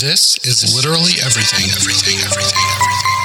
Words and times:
This 0.00 0.38
is 0.46 0.76
literally 0.76 1.14
everything, 1.24 1.66
everything, 1.74 2.18
everything, 2.24 2.68
everything. 2.70 3.18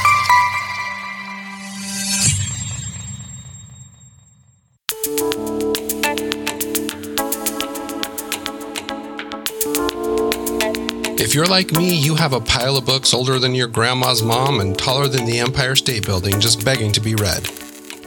If 11.20 11.36
you're 11.36 11.46
like 11.46 11.72
me, 11.74 11.94
you 11.94 12.16
have 12.16 12.34
a 12.34 12.42
pile 12.42 12.78
of 12.78 12.88
books 12.88 13.14
older 13.14 13.38
than 13.38 13.54
your 13.54 13.68
grandma's 13.68 14.24
mom 14.24 14.60
and 14.60 14.76
taller 14.76 15.08
than 15.08 15.26
the 15.26 15.38
Empire 15.38 15.76
State 15.76 16.08
Building 16.08 16.40
just 16.40 16.66
begging 16.66 16.92
to 16.94 17.00
be 17.00 17.14
read. 17.14 17.44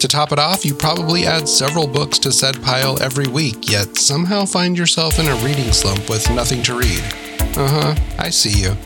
To 0.01 0.09
top 0.09 0.33
it 0.33 0.41
off, 0.41 0.65
you 0.65 0.75
probably 0.75 1.25
add 1.25 1.49
several 1.49 1.87
books 1.87 2.19
to 2.19 2.33
said 2.33 2.61
pile 2.65 3.01
every 3.01 3.29
week, 3.29 3.71
yet 3.71 3.97
somehow 3.97 4.45
find 4.45 4.77
yourself 4.77 5.21
in 5.21 5.29
a 5.29 5.37
reading 5.37 5.71
slump 5.71 6.11
with 6.11 6.29
nothing 6.33 6.65
to 6.65 6.77
read. 6.77 7.26
Uh 7.59 7.67
huh, 7.67 7.95
I 8.19 8.29
see 8.29 8.61
you. 8.61 8.77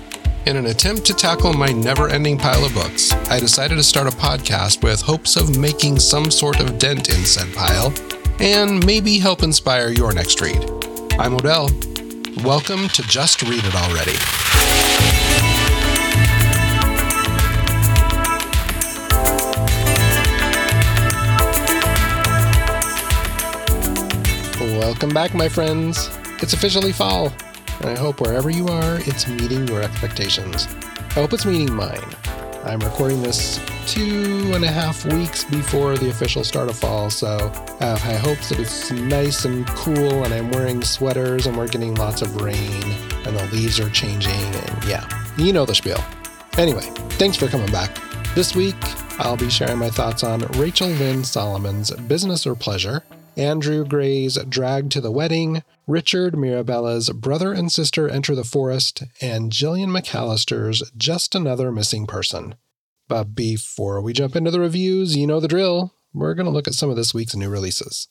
In 0.46 0.56
an 0.56 0.66
attempt 0.66 1.04
to 1.06 1.12
tackle 1.12 1.52
my 1.52 1.72
never 1.72 2.08
ending 2.08 2.38
pile 2.38 2.64
of 2.64 2.72
books, 2.72 3.12
I 3.28 3.40
decided 3.40 3.74
to 3.74 3.82
start 3.82 4.06
a 4.06 4.16
podcast 4.16 4.84
with 4.84 5.00
hopes 5.00 5.34
of 5.34 5.58
making 5.58 5.98
some 5.98 6.30
sort 6.30 6.60
of 6.60 6.78
dent 6.78 7.08
in 7.08 7.24
said 7.24 7.52
pile 7.52 7.92
and 8.38 8.86
maybe 8.86 9.18
help 9.18 9.42
inspire 9.42 9.88
your 9.88 10.12
next 10.12 10.40
read. 10.40 10.64
I'm 11.18 11.34
O'Dell. 11.34 11.68
Welcome 12.44 12.86
to 12.90 13.02
Just 13.02 13.42
Read 13.42 13.64
It 13.64 13.74
Already. 13.74 14.14
Welcome 24.78 25.10
back, 25.10 25.34
my 25.34 25.48
friends. 25.48 26.08
It's 26.40 26.52
officially 26.52 26.92
fall, 26.92 27.32
and 27.80 27.90
I 27.90 27.98
hope 27.98 28.20
wherever 28.20 28.50
you 28.50 28.68
are, 28.68 28.98
it's 29.00 29.26
meeting 29.26 29.66
your 29.68 29.82
expectations. 29.82 30.68
I 31.10 31.14
hope 31.14 31.32
it's 31.32 31.46
meeting 31.46 31.74
mine. 31.74 32.04
I'm 32.64 32.80
recording 32.80 33.22
this 33.22 33.58
two 33.86 34.52
and 34.54 34.64
a 34.64 34.70
half 34.70 35.06
weeks 35.06 35.44
before 35.44 35.96
the 35.96 36.10
official 36.10 36.44
start 36.44 36.68
of 36.68 36.78
fall, 36.78 37.08
so 37.08 37.26
uh, 37.26 37.76
I 37.80 37.84
have 37.86 38.02
high 38.02 38.16
hopes 38.16 38.50
that 38.50 38.60
it's 38.60 38.90
nice 38.90 39.46
and 39.46 39.66
cool, 39.68 40.24
and 40.24 40.34
I'm 40.34 40.50
wearing 40.50 40.82
sweaters, 40.82 41.46
and 41.46 41.56
we're 41.56 41.68
getting 41.68 41.94
lots 41.94 42.20
of 42.20 42.42
rain, 42.42 42.82
and 43.24 43.36
the 43.36 43.48
leaves 43.50 43.80
are 43.80 43.88
changing, 43.90 44.32
and 44.32 44.84
yeah, 44.84 45.08
you 45.38 45.54
know 45.54 45.64
the 45.64 45.74
spiel. 45.74 46.04
Anyway, 46.58 46.82
thanks 47.18 47.38
for 47.38 47.48
coming 47.48 47.72
back. 47.72 47.96
This 48.34 48.54
week, 48.54 48.76
I'll 49.18 49.38
be 49.38 49.48
sharing 49.48 49.78
my 49.78 49.90
thoughts 49.90 50.22
on 50.22 50.40
Rachel 50.58 50.88
Lynn 50.88 51.24
Solomon's 51.24 51.90
Business 51.92 52.46
or 52.46 52.54
Pleasure, 52.54 53.02
Andrew 53.38 53.86
Grey's 53.86 54.36
Dragged 54.50 54.92
to 54.92 55.00
the 55.00 55.10
Wedding, 55.10 55.62
Richard 55.90 56.36
Mirabella's 56.36 57.10
Brother 57.10 57.52
and 57.52 57.70
Sister 57.72 58.08
Enter 58.08 58.36
the 58.36 58.44
Forest, 58.44 59.02
and 59.20 59.50
Gillian 59.50 59.90
McAllister's 59.90 60.88
Just 60.96 61.34
Another 61.34 61.72
Missing 61.72 62.06
Person. 62.06 62.54
But 63.08 63.34
before 63.34 64.00
we 64.00 64.12
jump 64.12 64.36
into 64.36 64.52
the 64.52 64.60
reviews, 64.60 65.16
you 65.16 65.26
know 65.26 65.40
the 65.40 65.48
drill. 65.48 65.92
We're 66.14 66.34
going 66.34 66.46
to 66.46 66.52
look 66.52 66.68
at 66.68 66.74
some 66.74 66.90
of 66.90 66.96
this 66.96 67.12
week's 67.12 67.34
new 67.34 67.48
releases. 67.48 68.06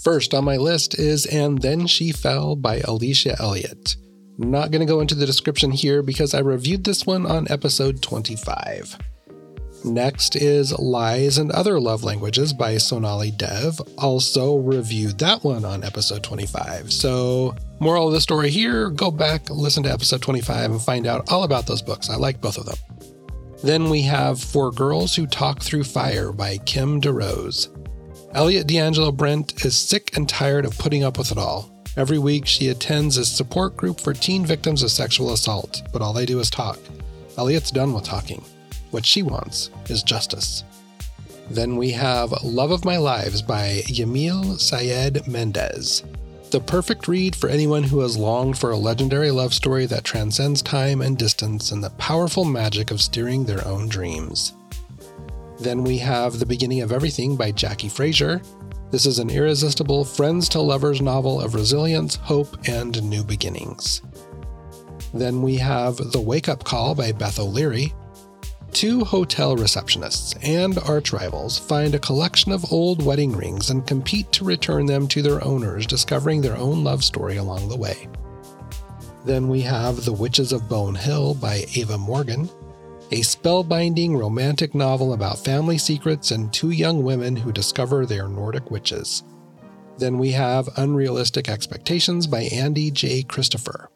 First 0.00 0.32
on 0.32 0.44
my 0.44 0.58
list 0.58 0.96
is 0.96 1.26
And 1.26 1.60
Then 1.60 1.88
She 1.88 2.12
Fell 2.12 2.54
by 2.54 2.82
Alicia 2.84 3.34
Elliott. 3.40 3.96
Not 4.38 4.70
going 4.70 4.86
to 4.86 4.92
go 4.92 5.00
into 5.00 5.16
the 5.16 5.26
description 5.26 5.72
here 5.72 6.04
because 6.04 6.34
I 6.34 6.38
reviewed 6.38 6.84
this 6.84 7.04
one 7.04 7.26
on 7.26 7.50
episode 7.50 8.00
25. 8.00 8.96
Next 9.84 10.36
is 10.36 10.78
Lies 10.78 11.38
and 11.38 11.50
Other 11.52 11.80
Love 11.80 12.04
Languages 12.04 12.52
by 12.52 12.76
Sonali 12.76 13.30
Dev. 13.30 13.80
Also 13.96 14.56
reviewed 14.56 15.18
that 15.18 15.42
one 15.42 15.64
on 15.64 15.84
episode 15.84 16.22
25. 16.22 16.92
So, 16.92 17.54
moral 17.78 18.08
of 18.08 18.12
the 18.12 18.20
story 18.20 18.50
here 18.50 18.90
go 18.90 19.10
back, 19.10 19.48
listen 19.48 19.82
to 19.84 19.92
episode 19.92 20.20
25, 20.20 20.72
and 20.72 20.82
find 20.82 21.06
out 21.06 21.32
all 21.32 21.44
about 21.44 21.66
those 21.66 21.80
books. 21.80 22.10
I 22.10 22.16
like 22.16 22.40
both 22.40 22.58
of 22.58 22.66
them. 22.66 22.76
Then 23.62 23.88
we 23.88 24.02
have 24.02 24.40
For 24.40 24.70
Girls 24.70 25.16
Who 25.16 25.26
Talk 25.26 25.62
Through 25.62 25.84
Fire 25.84 26.30
by 26.32 26.58
Kim 26.58 27.00
DeRose. 27.00 27.68
Elliot 28.34 28.66
D'Angelo 28.66 29.10
Brent 29.10 29.64
is 29.64 29.76
sick 29.76 30.16
and 30.16 30.28
tired 30.28 30.66
of 30.66 30.78
putting 30.78 31.04
up 31.04 31.16
with 31.16 31.32
it 31.32 31.38
all. 31.38 31.70
Every 31.96 32.18
week, 32.18 32.46
she 32.46 32.68
attends 32.68 33.16
a 33.16 33.24
support 33.24 33.76
group 33.76 33.98
for 33.98 34.12
teen 34.12 34.44
victims 34.44 34.82
of 34.82 34.90
sexual 34.90 35.32
assault, 35.32 35.82
but 35.92 36.02
all 36.02 36.12
they 36.12 36.26
do 36.26 36.38
is 36.38 36.50
talk. 36.50 36.78
Elliot's 37.36 37.70
done 37.70 37.92
with 37.94 38.04
talking. 38.04 38.44
What 38.90 39.06
she 39.06 39.22
wants 39.22 39.70
is 39.88 40.02
justice. 40.02 40.64
Then 41.50 41.76
we 41.76 41.90
have 41.92 42.32
Love 42.44 42.70
of 42.70 42.84
My 42.84 42.96
Lives 42.96 43.42
by 43.42 43.82
Yamile 43.86 44.58
Saied 44.58 45.24
Méndez. 45.24 46.04
The 46.50 46.60
perfect 46.60 47.06
read 47.06 47.36
for 47.36 47.48
anyone 47.48 47.84
who 47.84 48.00
has 48.00 48.16
longed 48.16 48.58
for 48.58 48.72
a 48.72 48.76
legendary 48.76 49.30
love 49.30 49.54
story 49.54 49.86
that 49.86 50.02
transcends 50.02 50.62
time 50.62 51.00
and 51.00 51.16
distance 51.16 51.70
and 51.70 51.82
the 51.82 51.90
powerful 51.90 52.44
magic 52.44 52.90
of 52.90 53.00
steering 53.00 53.44
their 53.44 53.66
own 53.66 53.88
dreams. 53.88 54.54
Then 55.60 55.84
we 55.84 55.98
have 55.98 56.38
The 56.38 56.46
Beginning 56.46 56.80
of 56.80 56.90
Everything 56.90 57.36
by 57.36 57.52
Jackie 57.52 57.88
Fraser. 57.88 58.40
This 58.90 59.06
is 59.06 59.20
an 59.20 59.30
irresistible 59.30 60.04
friends 60.04 60.48
to 60.48 60.60
lovers 60.60 61.00
novel 61.00 61.40
of 61.40 61.54
resilience, 61.54 62.16
hope, 62.16 62.56
and 62.66 63.00
new 63.02 63.22
beginnings. 63.22 64.02
Then 65.14 65.42
we 65.42 65.56
have 65.58 65.96
The 65.98 66.20
Wake 66.20 66.48
Up 66.48 66.64
Call 66.64 66.96
by 66.96 67.12
Beth 67.12 67.38
O'Leary. 67.38 67.92
Two 68.72 69.04
hotel 69.04 69.56
receptionists 69.56 70.38
and 70.46 70.78
arch 70.78 71.12
rivals 71.12 71.58
find 71.58 71.94
a 71.94 71.98
collection 71.98 72.52
of 72.52 72.72
old 72.72 73.04
wedding 73.04 73.32
rings 73.32 73.70
and 73.70 73.86
compete 73.86 74.30
to 74.32 74.44
return 74.44 74.86
them 74.86 75.08
to 75.08 75.22
their 75.22 75.44
owners, 75.44 75.86
discovering 75.86 76.40
their 76.40 76.56
own 76.56 76.84
love 76.84 77.04
story 77.04 77.36
along 77.36 77.68
the 77.68 77.76
way. 77.76 78.08
Then 79.26 79.48
we 79.48 79.60
have 79.62 80.04
The 80.04 80.12
Witches 80.12 80.52
of 80.52 80.68
Bone 80.68 80.94
Hill 80.94 81.34
by 81.34 81.64
Ava 81.74 81.98
Morgan, 81.98 82.48
a 83.10 83.20
spellbinding 83.20 84.16
romantic 84.16 84.74
novel 84.74 85.12
about 85.12 85.38
family 85.44 85.76
secrets 85.76 86.30
and 86.30 86.52
two 86.52 86.70
young 86.70 87.02
women 87.02 87.36
who 87.36 87.52
discover 87.52 88.06
they 88.06 88.20
are 88.20 88.28
Nordic 88.28 88.70
witches. 88.70 89.24
Then 89.98 90.16
we 90.16 90.30
have 90.30 90.68
Unrealistic 90.78 91.48
Expectations 91.48 92.26
by 92.26 92.44
Andie 92.44 92.92
J. 92.92 93.24
Christopher. 93.24 93.90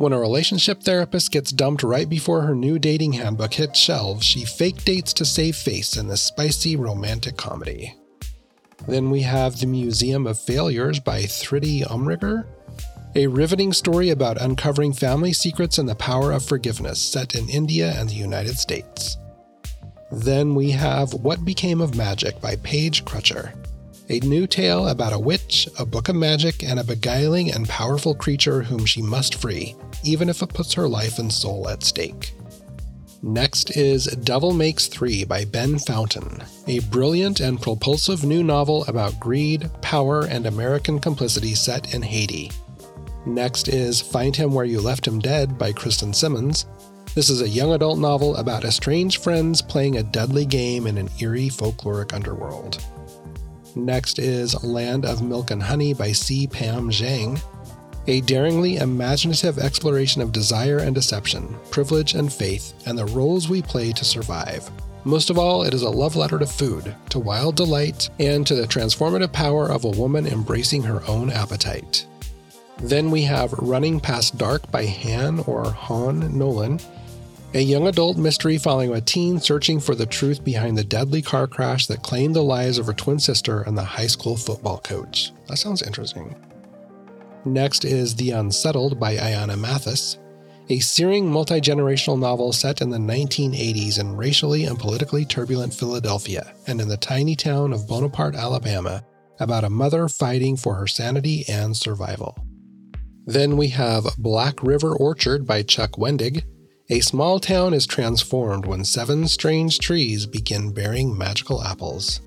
When 0.00 0.14
a 0.14 0.18
relationship 0.18 0.82
therapist 0.82 1.30
gets 1.30 1.52
dumped 1.52 1.82
right 1.82 2.08
before 2.08 2.40
her 2.40 2.54
new 2.54 2.78
dating 2.78 3.12
handbook 3.12 3.52
hits 3.52 3.78
shelves, 3.78 4.24
she 4.24 4.46
fake 4.46 4.82
dates 4.82 5.12
to 5.12 5.26
save 5.26 5.56
face 5.56 5.94
in 5.98 6.08
this 6.08 6.22
spicy 6.22 6.74
romantic 6.74 7.36
comedy. 7.36 7.94
Then 8.88 9.10
we 9.10 9.20
have 9.20 9.60
The 9.60 9.66
Museum 9.66 10.26
of 10.26 10.40
Failures 10.40 11.00
by 11.00 11.24
Thrity 11.24 11.82
Umrigar, 11.82 12.46
a 13.14 13.26
riveting 13.26 13.74
story 13.74 14.08
about 14.08 14.40
uncovering 14.40 14.94
family 14.94 15.34
secrets 15.34 15.76
and 15.76 15.86
the 15.86 15.94
power 15.94 16.32
of 16.32 16.46
forgiveness 16.46 16.98
set 16.98 17.34
in 17.34 17.50
India 17.50 17.92
and 17.94 18.08
the 18.08 18.14
United 18.14 18.58
States. 18.58 19.18
Then 20.10 20.54
we 20.54 20.70
have 20.70 21.12
What 21.12 21.44
Became 21.44 21.82
of 21.82 21.94
Magic 21.94 22.40
by 22.40 22.56
Paige 22.62 23.04
Crutcher, 23.04 23.52
a 24.10 24.18
new 24.20 24.44
tale 24.44 24.88
about 24.88 25.12
a 25.12 25.18
witch, 25.18 25.68
a 25.78 25.86
book 25.86 26.08
of 26.08 26.16
magic, 26.16 26.64
and 26.64 26.80
a 26.80 26.84
beguiling 26.84 27.52
and 27.52 27.68
powerful 27.68 28.12
creature 28.12 28.60
whom 28.60 28.84
she 28.84 29.00
must 29.00 29.36
free, 29.36 29.76
even 30.02 30.28
if 30.28 30.42
it 30.42 30.52
puts 30.52 30.72
her 30.72 30.88
life 30.88 31.20
and 31.20 31.32
soul 31.32 31.68
at 31.68 31.84
stake. 31.84 32.34
Next 33.22 33.76
is 33.76 34.06
Devil 34.06 34.52
Makes 34.52 34.88
Three 34.88 35.24
by 35.24 35.44
Ben 35.44 35.78
Fountain, 35.78 36.42
a 36.66 36.80
brilliant 36.80 37.38
and 37.38 37.62
propulsive 37.62 38.24
new 38.24 38.42
novel 38.42 38.84
about 38.86 39.20
greed, 39.20 39.70
power, 39.80 40.24
and 40.24 40.46
American 40.46 40.98
complicity 40.98 41.54
set 41.54 41.94
in 41.94 42.02
Haiti. 42.02 42.50
Next 43.26 43.68
is 43.68 44.00
Find 44.00 44.34
Him 44.34 44.52
Where 44.52 44.64
You 44.64 44.80
Left 44.80 45.06
Him 45.06 45.20
Dead 45.20 45.56
by 45.56 45.72
Kristen 45.72 46.12
Simmons. 46.12 46.66
This 47.14 47.30
is 47.30 47.42
a 47.42 47.48
young 47.48 47.74
adult 47.74 48.00
novel 48.00 48.34
about 48.36 48.64
estranged 48.64 49.22
friends 49.22 49.62
playing 49.62 49.98
a 49.98 50.02
deadly 50.02 50.46
game 50.46 50.88
in 50.88 50.98
an 50.98 51.10
eerie 51.20 51.48
folkloric 51.48 52.12
underworld. 52.12 52.82
Next 53.76 54.18
is 54.18 54.64
Land 54.64 55.04
of 55.04 55.22
Milk 55.22 55.50
and 55.50 55.62
Honey 55.62 55.94
by 55.94 56.12
C. 56.12 56.46
Pam 56.46 56.90
Zhang, 56.90 57.40
a 58.06 58.20
daringly 58.22 58.78
imaginative 58.78 59.58
exploration 59.58 60.20
of 60.20 60.32
desire 60.32 60.78
and 60.78 60.94
deception, 60.94 61.54
privilege 61.70 62.14
and 62.14 62.32
faith, 62.32 62.74
and 62.86 62.98
the 62.98 63.06
roles 63.06 63.48
we 63.48 63.62
play 63.62 63.92
to 63.92 64.04
survive. 64.04 64.68
Most 65.04 65.30
of 65.30 65.38
all, 65.38 65.62
it 65.62 65.72
is 65.72 65.82
a 65.82 65.90
love 65.90 66.16
letter 66.16 66.38
to 66.38 66.46
food, 66.46 66.94
to 67.10 67.18
wild 67.18 67.56
delight, 67.56 68.10
and 68.18 68.46
to 68.46 68.54
the 68.54 68.66
transformative 68.66 69.32
power 69.32 69.70
of 69.70 69.84
a 69.84 69.90
woman 69.90 70.26
embracing 70.26 70.82
her 70.82 71.02
own 71.08 71.30
appetite. 71.30 72.06
Then 72.78 73.10
we 73.10 73.22
have 73.22 73.52
Running 73.52 74.00
Past 74.00 74.36
Dark 74.36 74.70
by 74.70 74.86
Han 74.86 75.40
or 75.40 75.70
Han 75.70 76.36
Nolan, 76.36 76.80
a 77.52 77.60
young 77.60 77.88
adult 77.88 78.16
mystery 78.16 78.58
following 78.58 78.94
a 78.94 79.00
teen 79.00 79.40
searching 79.40 79.80
for 79.80 79.96
the 79.96 80.06
truth 80.06 80.44
behind 80.44 80.78
the 80.78 80.84
deadly 80.84 81.20
car 81.20 81.48
crash 81.48 81.86
that 81.88 82.02
claimed 82.02 82.36
the 82.36 82.42
lives 82.42 82.78
of 82.78 82.86
her 82.86 82.92
twin 82.92 83.18
sister 83.18 83.62
and 83.62 83.76
the 83.76 83.82
high 83.82 84.06
school 84.06 84.36
football 84.36 84.78
coach. 84.78 85.32
That 85.48 85.56
sounds 85.56 85.82
interesting. 85.82 86.36
Next 87.44 87.84
is 87.84 88.14
The 88.14 88.30
Unsettled 88.30 89.00
by 89.00 89.16
Ayana 89.16 89.58
Mathis, 89.58 90.18
a 90.68 90.78
searing 90.78 91.28
multi 91.28 91.60
generational 91.60 92.18
novel 92.18 92.52
set 92.52 92.80
in 92.80 92.90
the 92.90 92.98
1980s 92.98 93.98
in 93.98 94.16
racially 94.16 94.66
and 94.66 94.78
politically 94.78 95.24
turbulent 95.24 95.74
Philadelphia 95.74 96.54
and 96.68 96.80
in 96.80 96.86
the 96.86 96.96
tiny 96.96 97.34
town 97.34 97.72
of 97.72 97.88
Bonaparte, 97.88 98.36
Alabama, 98.36 99.04
about 99.40 99.64
a 99.64 99.70
mother 99.70 100.06
fighting 100.06 100.56
for 100.56 100.74
her 100.76 100.86
sanity 100.86 101.44
and 101.48 101.76
survival. 101.76 102.38
Then 103.26 103.56
we 103.56 103.68
have 103.68 104.04
Black 104.18 104.62
River 104.62 104.94
Orchard 104.94 105.46
by 105.46 105.62
Chuck 105.62 105.92
Wendig. 105.92 106.44
A 106.92 106.98
small 106.98 107.38
town 107.38 107.72
is 107.72 107.86
transformed 107.86 108.66
when 108.66 108.84
seven 108.84 109.28
strange 109.28 109.78
trees 109.78 110.26
begin 110.26 110.72
bearing 110.72 111.16
magical 111.16 111.62
apples. 111.62 112.20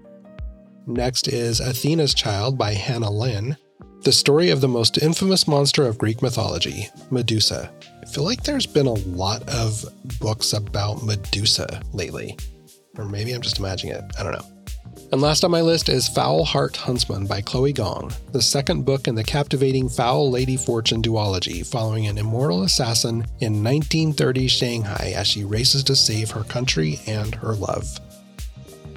Next 0.88 1.28
is 1.28 1.60
Athena's 1.60 2.14
Child 2.14 2.58
by 2.58 2.74
Hannah 2.74 3.12
Lynn. 3.12 3.58
The 4.04 4.14
story 4.14 4.52
of 4.52 4.62
the 4.62 4.70
most 4.70 5.00
infamous 5.00 5.50
monster 5.50 5.86
of 5.86 5.98
Greek 5.98 6.22
mythology, 6.22 6.88
Medusa. 7.12 7.74
I 8.02 8.06
feel 8.06 8.24
like 8.24 8.44
there's 8.44 8.66
been 8.66 8.88
a 8.88 8.94
lot 8.94 9.42
of 9.50 9.84
books 10.22 10.54
about 10.54 11.04
Medusa 11.04 11.82
lately. 11.92 12.38
Or 12.98 13.04
maybe 13.04 13.34
I'm 13.34 13.42
just 13.42 13.60
imagining 13.60 13.96
it. 13.96 14.06
I 14.18 14.24
don't 14.24 14.32
know. 14.32 14.63
And 15.12 15.22
last 15.22 15.44
on 15.44 15.52
my 15.52 15.62
list 15.62 15.90
is 15.90 16.08
Foul 16.08 16.44
Heart 16.44 16.78
Huntsman 16.78 17.28
by 17.28 17.42
Chloe 17.42 17.74
Gong, 17.74 18.12
the 18.32 18.42
second 18.42 18.84
book 18.84 19.08
in 19.08 19.16
the 19.16 19.24
captivating 19.24 19.90
Foul 19.90 20.32
Lady 20.32 20.58
Fortune 20.58 21.02
duology, 21.02 21.66
following 21.66 22.08
an 22.08 22.18
immortal 22.18 22.64
assassin 22.64 23.26
in 23.40 23.64
1930 23.64 24.48
Shanghai 24.48 25.14
as 25.16 25.28
she 25.28 25.44
races 25.44 25.84
to 25.84 25.96
save 25.96 26.32
her 26.32 26.44
country 26.44 27.00
and 27.06 27.36
her 27.36 27.54
love. 27.54 28.00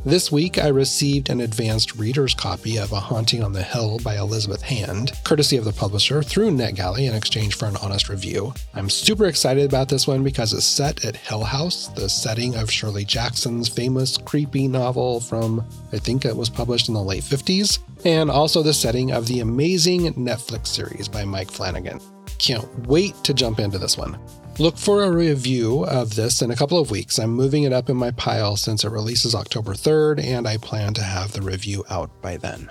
This 0.06 0.30
week, 0.30 0.62
I 0.62 0.68
received 0.68 1.30
an 1.30 1.40
advanced 1.40 1.96
reader's 1.96 2.32
copy 2.32 2.78
of 2.78 2.92
A 2.92 3.00
Haunting 3.00 3.42
on 3.42 3.52
the 3.52 3.64
Hill 3.64 3.98
by 4.04 4.16
Elizabeth 4.18 4.62
Hand, 4.62 5.10
courtesy 5.24 5.56
of 5.56 5.64
the 5.64 5.72
publisher, 5.72 6.22
through 6.22 6.52
NetGalley 6.52 7.08
in 7.08 7.14
exchange 7.16 7.56
for 7.56 7.66
an 7.66 7.76
honest 7.78 8.08
review. 8.08 8.54
I'm 8.74 8.88
super 8.88 9.26
excited 9.26 9.64
about 9.64 9.88
this 9.88 10.06
one 10.06 10.22
because 10.22 10.52
it's 10.52 10.64
set 10.64 11.04
at 11.04 11.16
Hill 11.16 11.42
House, 11.42 11.88
the 11.88 12.08
setting 12.08 12.54
of 12.54 12.70
Shirley 12.70 13.04
Jackson's 13.04 13.68
famous 13.68 14.16
creepy 14.16 14.68
novel 14.68 15.18
from, 15.18 15.66
I 15.92 15.98
think 15.98 16.24
it 16.24 16.36
was 16.36 16.50
published 16.50 16.86
in 16.86 16.94
the 16.94 17.02
late 17.02 17.24
50s, 17.24 17.80
and 18.04 18.30
also 18.30 18.62
the 18.62 18.72
setting 18.72 19.10
of 19.10 19.26
the 19.26 19.40
amazing 19.40 20.14
Netflix 20.14 20.68
series 20.68 21.08
by 21.08 21.24
Mike 21.24 21.50
Flanagan. 21.50 21.98
Can't 22.38 22.86
wait 22.86 23.16
to 23.24 23.34
jump 23.34 23.58
into 23.58 23.78
this 23.78 23.98
one. 23.98 24.16
Look 24.58 24.78
for 24.78 25.04
a 25.04 25.12
review 25.12 25.84
of 25.84 26.14
this 26.14 26.40
in 26.40 26.50
a 26.50 26.56
couple 26.56 26.78
of 26.78 26.90
weeks. 26.90 27.18
I'm 27.18 27.30
moving 27.30 27.64
it 27.64 27.74
up 27.74 27.90
in 27.90 27.96
my 27.98 28.10
pile 28.12 28.56
since 28.56 28.84
it 28.84 28.90
releases 28.90 29.34
October 29.34 29.74
3rd, 29.74 30.24
and 30.24 30.48
I 30.48 30.56
plan 30.56 30.94
to 30.94 31.02
have 31.02 31.32
the 31.32 31.42
review 31.42 31.84
out 31.90 32.10
by 32.22 32.38
then. 32.38 32.70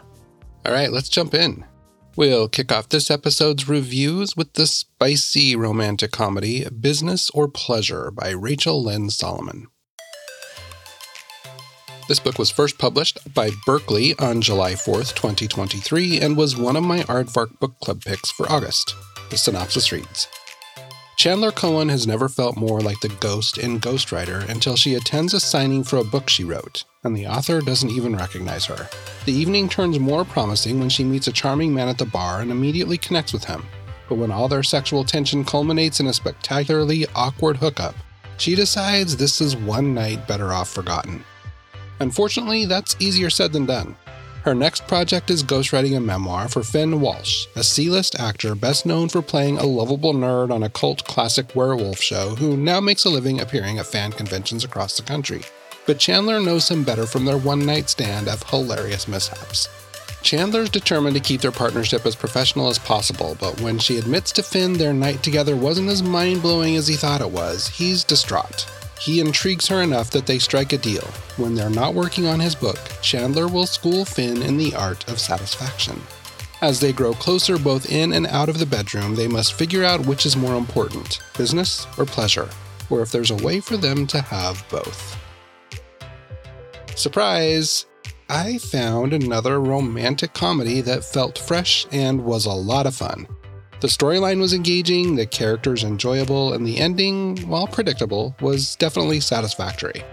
All 0.66 0.74
right, 0.74 0.92
let's 0.92 1.10
jump 1.10 1.36
in. 1.36 1.64
We'll 2.16 2.48
kick 2.48 2.72
off 2.72 2.90
this 2.90 3.12
episode's 3.12 3.70
reviews 3.70 4.36
with 4.36 4.54
the 4.54 4.66
spicy 4.66 5.56
romantic 5.56 6.10
comedy 6.12 6.66
Business 6.70 7.30
or 7.32 7.48
Pleasure 7.48 8.10
by 8.10 8.32
Rachel 8.32 8.84
Lynn 8.84 9.12
Solomon. 9.12 9.68
This 12.08 12.20
book 12.20 12.40
was 12.40 12.50
first 12.50 12.80
published 12.80 13.20
by 13.36 13.52
Berkley 13.64 14.18
on 14.18 14.42
July 14.42 14.74
4th, 14.74 15.14
2023, 15.14 16.20
and 16.20 16.36
was 16.36 16.58
one 16.58 16.76
of 16.76 16.84
my 16.84 17.02
Aardvark 17.02 17.60
Book 17.60 17.80
Club 17.80 18.04
picks 18.04 18.32
for 18.32 18.52
August. 18.52 18.96
The 19.30 19.38
synopsis 19.38 19.92
reads 19.92 20.28
Chandler 21.16 21.52
Cohen 21.52 21.88
has 21.90 22.06
never 22.06 22.28
felt 22.28 22.58
more 22.58 22.82
like 22.82 23.00
the 23.00 23.08
ghost 23.08 23.58
in 23.58 23.80
Ghostwriter 23.80 24.48
until 24.50 24.76
she 24.76 24.96
attends 24.96 25.34
a 25.34 25.40
signing 25.40 25.84
for 25.84 25.98
a 25.98 26.04
book 26.04 26.30
she 26.30 26.44
wrote, 26.44 26.84
and 27.04 27.16
the 27.16 27.26
author 27.26 27.62
doesn't 27.62 27.90
even 27.90 28.16
recognize 28.16 28.66
her. 28.66 28.90
The 29.26 29.32
evening 29.32 29.70
turns 29.70 29.98
more 29.98 30.26
promising 30.26 30.78
when 30.78 30.90
she 30.90 31.06
meets 31.06 31.28
a 31.28 31.32
charming 31.32 31.74
man 31.74 31.88
at 31.88 31.98
the 31.98 32.06
bar 32.06 32.42
and 32.42 32.52
immediately 32.52 32.98
connects 32.98 33.32
with 33.32 33.46
him. 33.46 33.66
But 34.10 34.16
when 34.18 34.30
all 34.30 34.50
their 34.50 34.62
sexual 34.62 35.06
tension 35.06 35.46
culminates 35.46 36.02
in 36.02 36.08
a 36.08 36.14
spectacularly 36.14 37.08
awkward 37.16 37.58
hookup, 37.58 37.96
she 38.38 38.54
decides 38.54 39.16
this 39.16 39.40
is 39.40 39.56
one 39.56 39.94
night 39.94 40.28
better 40.28 40.52
off 40.52 40.70
forgotten. 40.70 41.24
Unfortunately, 42.02 42.66
that's 42.66 42.98
easier 43.00 43.30
said 43.30 43.54
than 43.54 43.66
done. 43.66 43.96
Her 44.46 44.54
next 44.54 44.86
project 44.86 45.32
is 45.32 45.42
ghostwriting 45.42 45.98
a 45.98 46.00
memoir 46.00 46.48
for 46.48 46.62
Finn 46.62 47.02
Walsh, 47.02 47.48
a 47.56 47.64
C 47.64 47.90
list 47.90 48.20
actor 48.20 48.54
best 48.54 48.86
known 48.86 49.10
for 49.10 49.24
playing 49.24 49.58
a 49.58 49.66
lovable 49.66 50.14
nerd 50.14 50.54
on 50.54 50.62
a 50.62 50.70
cult 50.70 51.04
classic 51.06 51.56
werewolf 51.56 52.00
show 52.00 52.36
who 52.36 52.56
now 52.56 52.80
makes 52.80 53.06
a 53.06 53.10
living 53.10 53.42
appearing 53.42 53.80
at 53.80 53.88
fan 53.88 54.12
conventions 54.12 54.64
across 54.64 54.98
the 54.98 55.02
country. 55.02 55.42
But 55.88 55.98
Chandler 55.98 56.40
knows 56.40 56.70
him 56.70 56.84
better 56.84 57.08
from 57.08 57.26
their 57.26 57.40
one 57.40 57.66
night 57.66 57.90
stand 57.90 58.28
of 58.28 58.44
hilarious 58.44 59.08
mishaps. 59.08 59.68
Chandler's 60.22 60.70
determined 60.70 61.16
to 61.16 61.24
keep 61.24 61.42
their 61.42 61.52
partnership 61.52 62.06
as 62.06 62.16
professional 62.16 62.70
as 62.70 62.78
possible, 62.78 63.36
but 63.40 63.60
when 63.62 63.80
she 63.80 63.98
admits 63.98 64.32
to 64.34 64.44
Finn 64.44 64.74
their 64.74 64.94
night 64.94 65.24
together 65.24 65.56
wasn't 65.56 65.90
as 65.90 66.04
mind 66.04 66.44
blowing 66.44 66.76
as 66.76 66.88
he 66.88 66.96
thought 66.96 67.22
it 67.22 67.32
was, 67.32 67.68
he's 67.68 68.04
distraught. 68.04 68.68
He 69.00 69.20
intrigues 69.20 69.68
her 69.68 69.82
enough 69.82 70.10
that 70.12 70.26
they 70.26 70.40
strike 70.40 70.74
a 70.74 70.78
deal. 70.78 71.06
When 71.38 71.54
they're 71.54 71.70
not 71.70 71.94
working 71.94 72.26
on 72.26 72.40
his 72.40 72.56
book, 72.56 72.80
Chandler 73.02 73.48
will 73.48 73.66
school 73.66 74.06
Finn 74.06 74.42
in 74.42 74.58
the 74.58 74.74
art 74.76 75.10
of 75.10 75.20
satisfaction. 75.20 76.02
As 76.62 76.80
they 76.80 76.94
grow 76.94 77.14
closer 77.14 77.58
both 77.58 77.92
in 77.92 78.14
and 78.14 78.26
out 78.28 78.50
of 78.50 78.58
the 78.58 78.66
bedroom, 78.66 79.16
they 79.16 79.28
must 79.28 79.54
figure 79.54 79.84
out 79.84 80.06
which 80.06 80.26
is 80.26 80.38
more 80.38 80.56
important 80.56 81.20
business 81.38 81.86
or 81.98 82.06
pleasure, 82.06 82.50
or 82.90 83.02
if 83.02 83.12
there's 83.12 83.32
a 83.32 83.44
way 83.44 83.60
for 83.60 83.78
them 83.78 84.08
to 84.08 84.22
have 84.22 84.66
both. 84.70 85.18
Surprise! 86.96 87.86
I 88.30 88.58
found 88.58 89.14
another 89.14 89.60
romantic 89.60 90.34
comedy 90.34 90.82
that 90.82 91.04
felt 91.04 91.38
fresh 91.38 91.86
and 91.92 92.24
was 92.24 92.46
a 92.46 92.52
lot 92.52 92.88
of 92.88 92.96
fun. 92.96 93.28
The 93.86 93.92
storyline 93.92 94.40
was 94.40 94.52
engaging, 94.52 95.16
the 95.16 95.28
characters 95.28 95.84
enjoyable, 95.84 96.54
and 96.54 96.66
the 96.66 96.80
ending, 96.80 97.38
while 97.48 97.68
predictable, 97.68 98.36
was 98.42 98.76
definitely 98.78 99.20
satisfactory. 99.20 100.04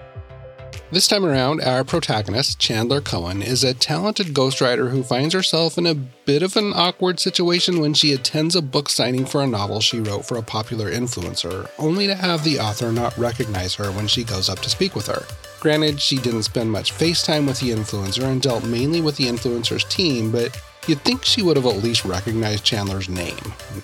This 0.91 1.09
time 1.09 1.25
around, 1.25 1.63
our 1.63 1.83
protagonist, 1.83 2.59
Chandler 2.59 3.01
Cohen, 3.01 3.41
is 3.41 3.65
a 3.65 3.73
talented 3.73 4.35
ghostwriter 4.35 4.91
who 4.91 5.03
finds 5.03 5.33
herself 5.33 5.79
in 5.79 5.87
a 5.87 5.95
bit 5.95 6.43
of 6.43 6.55
an 6.59 6.75
awkward 6.75 7.19
situation 7.19 7.81
when 7.81 7.95
she 7.95 8.13
attends 8.13 8.55
a 8.55 8.61
book 8.61 8.91
signing 8.91 9.25
for 9.25 9.43
a 9.43 9.47
novel 9.47 9.81
she 9.81 10.01
wrote 10.01 10.27
for 10.27 10.37
a 10.37 10.43
popular 10.43 10.91
influencer, 10.91 11.71
only 11.79 12.07
to 12.07 12.15
have 12.15 12.45
the 12.45 12.59
author 12.61 12.93
not 12.93 13.17
recognize 13.17 13.75
her 13.77 13.91
when 13.93 14.07
she 14.07 14.23
goes 14.23 14.51
up 14.51 14.59
to 14.59 14.69
speak 14.69 14.95
with 14.95 15.07
her. 15.07 15.25
Granted, 15.61 15.99
she 15.99 16.19
didn't 16.19 16.43
spend 16.43 16.71
much 16.71 16.93
face 16.93 17.23
time 17.23 17.47
with 17.47 17.61
the 17.61 17.71
influencer 17.71 18.25
and 18.25 18.43
dealt 18.43 18.67
mainly 18.67 19.01
with 19.01 19.17
the 19.17 19.29
influencer's 19.29 19.85
team, 19.85 20.31
but 20.31 20.61
You'd 20.87 21.03
think 21.03 21.25
she 21.25 21.43
would 21.43 21.57
have 21.57 21.67
at 21.67 21.83
least 21.83 22.05
recognized 22.05 22.65
Chandler's 22.65 23.09
name. 23.09 23.39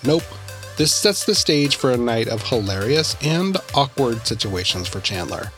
Nope. 0.05 0.25
This 0.77 0.95
sets 0.95 1.25
the 1.25 1.35
stage 1.35 1.77
for 1.77 1.93
a 1.93 1.97
night 1.97 2.29
of 2.29 2.43
hilarious 2.43 3.17
and 3.23 3.57
awkward 3.75 4.27
situations 4.27 4.89
for 4.89 5.01
Chandler. 5.01 5.53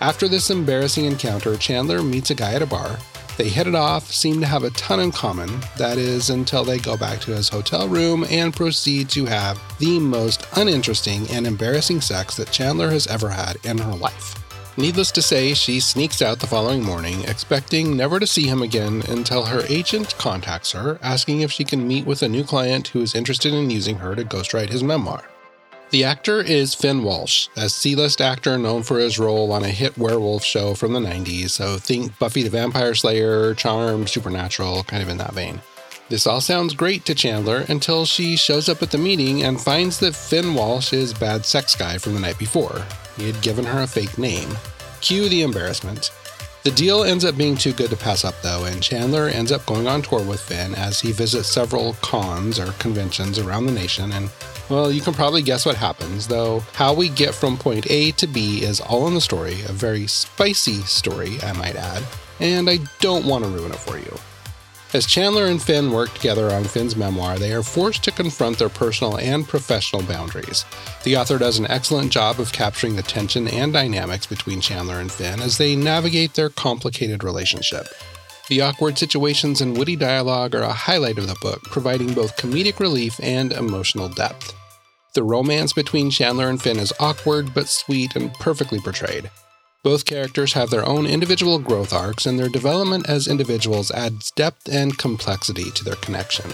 After 0.00 0.28
this 0.28 0.50
embarrassing 0.50 1.06
encounter, 1.06 1.56
Chandler 1.56 2.02
meets 2.02 2.30
a 2.30 2.34
guy 2.34 2.54
at 2.54 2.62
a 2.62 2.66
bar. 2.66 2.98
They 3.38 3.48
hit 3.48 3.66
it 3.66 3.74
off, 3.74 4.10
seem 4.10 4.40
to 4.40 4.46
have 4.46 4.64
a 4.64 4.70
ton 4.70 5.00
in 5.00 5.12
common, 5.12 5.60
that 5.76 5.98
is, 5.98 6.30
until 6.30 6.64
they 6.64 6.78
go 6.78 6.96
back 6.96 7.20
to 7.20 7.32
his 7.32 7.50
hotel 7.50 7.86
room 7.86 8.24
and 8.30 8.54
proceed 8.54 9.10
to 9.10 9.26
have 9.26 9.60
the 9.78 9.98
most 9.98 10.46
uninteresting 10.56 11.28
and 11.30 11.46
embarrassing 11.46 12.00
sex 12.00 12.36
that 12.36 12.50
Chandler 12.50 12.90
has 12.90 13.06
ever 13.06 13.28
had 13.28 13.56
in 13.64 13.76
her 13.76 13.94
life. 13.94 14.45
Needless 14.78 15.10
to 15.12 15.22
say, 15.22 15.54
she 15.54 15.80
sneaks 15.80 16.20
out 16.20 16.38
the 16.38 16.46
following 16.46 16.82
morning, 16.82 17.24
expecting 17.24 17.96
never 17.96 18.20
to 18.20 18.26
see 18.26 18.46
him 18.46 18.60
again 18.60 19.02
until 19.08 19.46
her 19.46 19.62
agent 19.70 20.14
contacts 20.18 20.72
her, 20.72 20.98
asking 21.02 21.40
if 21.40 21.50
she 21.50 21.64
can 21.64 21.88
meet 21.88 22.04
with 22.04 22.22
a 22.22 22.28
new 22.28 22.44
client 22.44 22.88
who 22.88 23.00
is 23.00 23.14
interested 23.14 23.54
in 23.54 23.70
using 23.70 23.96
her 23.96 24.14
to 24.14 24.22
ghostwrite 24.22 24.68
his 24.68 24.82
memoir. 24.82 25.24
The 25.90 26.04
actor 26.04 26.42
is 26.42 26.74
Finn 26.74 27.04
Walsh, 27.04 27.48
a 27.56 27.70
C 27.70 27.94
list 27.94 28.20
actor 28.20 28.58
known 28.58 28.82
for 28.82 28.98
his 28.98 29.18
role 29.18 29.50
on 29.50 29.64
a 29.64 29.68
hit 29.68 29.96
werewolf 29.96 30.44
show 30.44 30.74
from 30.74 30.92
the 30.92 31.00
90s, 31.00 31.50
so 31.50 31.78
think 31.78 32.18
Buffy 32.18 32.42
the 32.42 32.50
Vampire 32.50 32.94
Slayer, 32.94 33.54
Charmed, 33.54 34.10
Supernatural, 34.10 34.84
kind 34.84 35.02
of 35.02 35.08
in 35.08 35.16
that 35.16 35.32
vein. 35.32 35.62
This 36.10 36.26
all 36.26 36.42
sounds 36.42 36.74
great 36.74 37.06
to 37.06 37.14
Chandler 37.14 37.64
until 37.68 38.04
she 38.04 38.36
shows 38.36 38.68
up 38.68 38.82
at 38.82 38.90
the 38.90 38.98
meeting 38.98 39.42
and 39.42 39.58
finds 39.58 39.98
that 40.00 40.14
Finn 40.14 40.54
Walsh 40.54 40.92
is 40.92 41.14
bad 41.14 41.46
sex 41.46 41.74
guy 41.74 41.96
from 41.96 42.12
the 42.12 42.20
night 42.20 42.38
before. 42.38 42.84
He 43.16 43.26
had 43.26 43.40
given 43.42 43.64
her 43.64 43.82
a 43.82 43.86
fake 43.86 44.18
name. 44.18 44.50
Cue 45.00 45.28
the 45.28 45.42
embarrassment. 45.42 46.10
The 46.66 46.72
deal 46.72 47.04
ends 47.04 47.24
up 47.24 47.36
being 47.36 47.56
too 47.56 47.72
good 47.72 47.90
to 47.90 47.96
pass 47.96 48.24
up, 48.24 48.34
though, 48.42 48.64
and 48.64 48.82
Chandler 48.82 49.28
ends 49.28 49.52
up 49.52 49.64
going 49.66 49.86
on 49.86 50.02
tour 50.02 50.20
with 50.24 50.40
Finn 50.40 50.74
as 50.74 50.98
he 50.98 51.12
visits 51.12 51.46
several 51.46 51.92
cons 52.02 52.58
or 52.58 52.72
conventions 52.80 53.38
around 53.38 53.66
the 53.66 53.72
nation. 53.72 54.10
And, 54.10 54.30
well, 54.68 54.90
you 54.90 55.00
can 55.00 55.14
probably 55.14 55.42
guess 55.42 55.64
what 55.64 55.76
happens, 55.76 56.26
though 56.26 56.64
how 56.72 56.92
we 56.92 57.08
get 57.08 57.34
from 57.34 57.56
point 57.56 57.88
A 57.88 58.10
to 58.12 58.26
B 58.26 58.64
is 58.64 58.80
all 58.80 59.06
in 59.06 59.14
the 59.14 59.20
story, 59.20 59.60
a 59.68 59.72
very 59.72 60.08
spicy 60.08 60.80
story, 60.82 61.40
I 61.42 61.52
might 61.52 61.76
add, 61.76 62.02
and 62.40 62.68
I 62.68 62.78
don't 62.98 63.26
want 63.26 63.44
to 63.44 63.50
ruin 63.50 63.70
it 63.70 63.78
for 63.78 63.96
you. 63.96 64.12
As 64.96 65.04
Chandler 65.04 65.44
and 65.44 65.62
Finn 65.62 65.90
work 65.90 66.14
together 66.14 66.50
on 66.54 66.64
Finn's 66.64 66.96
memoir, 66.96 67.38
they 67.38 67.52
are 67.52 67.62
forced 67.62 68.02
to 68.04 68.10
confront 68.10 68.58
their 68.58 68.70
personal 68.70 69.18
and 69.18 69.46
professional 69.46 70.00
boundaries. 70.00 70.64
The 71.04 71.18
author 71.18 71.36
does 71.36 71.58
an 71.58 71.66
excellent 71.66 72.10
job 72.10 72.40
of 72.40 72.50
capturing 72.50 72.96
the 72.96 73.02
tension 73.02 73.46
and 73.46 73.74
dynamics 73.74 74.24
between 74.24 74.62
Chandler 74.62 74.98
and 75.00 75.12
Finn 75.12 75.42
as 75.42 75.58
they 75.58 75.76
navigate 75.76 76.32
their 76.32 76.48
complicated 76.48 77.24
relationship. 77.24 77.88
The 78.48 78.62
awkward 78.62 78.96
situations 78.96 79.60
and 79.60 79.76
witty 79.76 79.96
dialogue 79.96 80.54
are 80.54 80.62
a 80.62 80.72
highlight 80.72 81.18
of 81.18 81.28
the 81.28 81.36
book, 81.42 81.60
providing 81.64 82.14
both 82.14 82.38
comedic 82.38 82.80
relief 82.80 83.20
and 83.22 83.52
emotional 83.52 84.08
depth. 84.08 84.54
The 85.12 85.24
romance 85.24 85.74
between 85.74 86.08
Chandler 86.08 86.48
and 86.48 86.60
Finn 86.60 86.78
is 86.78 86.94
awkward 86.98 87.52
but 87.52 87.68
sweet 87.68 88.16
and 88.16 88.32
perfectly 88.32 88.80
portrayed. 88.80 89.30
Both 89.86 90.04
characters 90.04 90.54
have 90.54 90.70
their 90.70 90.84
own 90.84 91.06
individual 91.06 91.60
growth 91.60 91.92
arcs, 91.92 92.26
and 92.26 92.36
their 92.36 92.48
development 92.48 93.08
as 93.08 93.28
individuals 93.28 93.92
adds 93.92 94.32
depth 94.32 94.68
and 94.68 94.98
complexity 94.98 95.70
to 95.70 95.84
their 95.84 95.94
connection. 95.94 96.50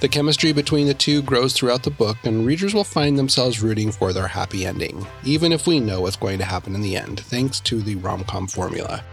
The 0.00 0.08
chemistry 0.08 0.52
between 0.52 0.86
the 0.86 0.94
two 0.94 1.20
grows 1.20 1.52
throughout 1.52 1.82
the 1.82 1.90
book, 1.90 2.16
and 2.24 2.46
readers 2.46 2.72
will 2.72 2.82
find 2.82 3.18
themselves 3.18 3.60
rooting 3.60 3.92
for 3.92 4.14
their 4.14 4.26
happy 4.26 4.64
ending, 4.64 5.06
even 5.22 5.52
if 5.52 5.66
we 5.66 5.80
know 5.80 6.00
what's 6.00 6.16
going 6.16 6.38
to 6.38 6.46
happen 6.46 6.74
in 6.74 6.80
the 6.80 6.96
end, 6.96 7.20
thanks 7.20 7.60
to 7.60 7.82
the 7.82 7.96
rom 7.96 8.24
com 8.24 8.48
formula. 8.48 9.04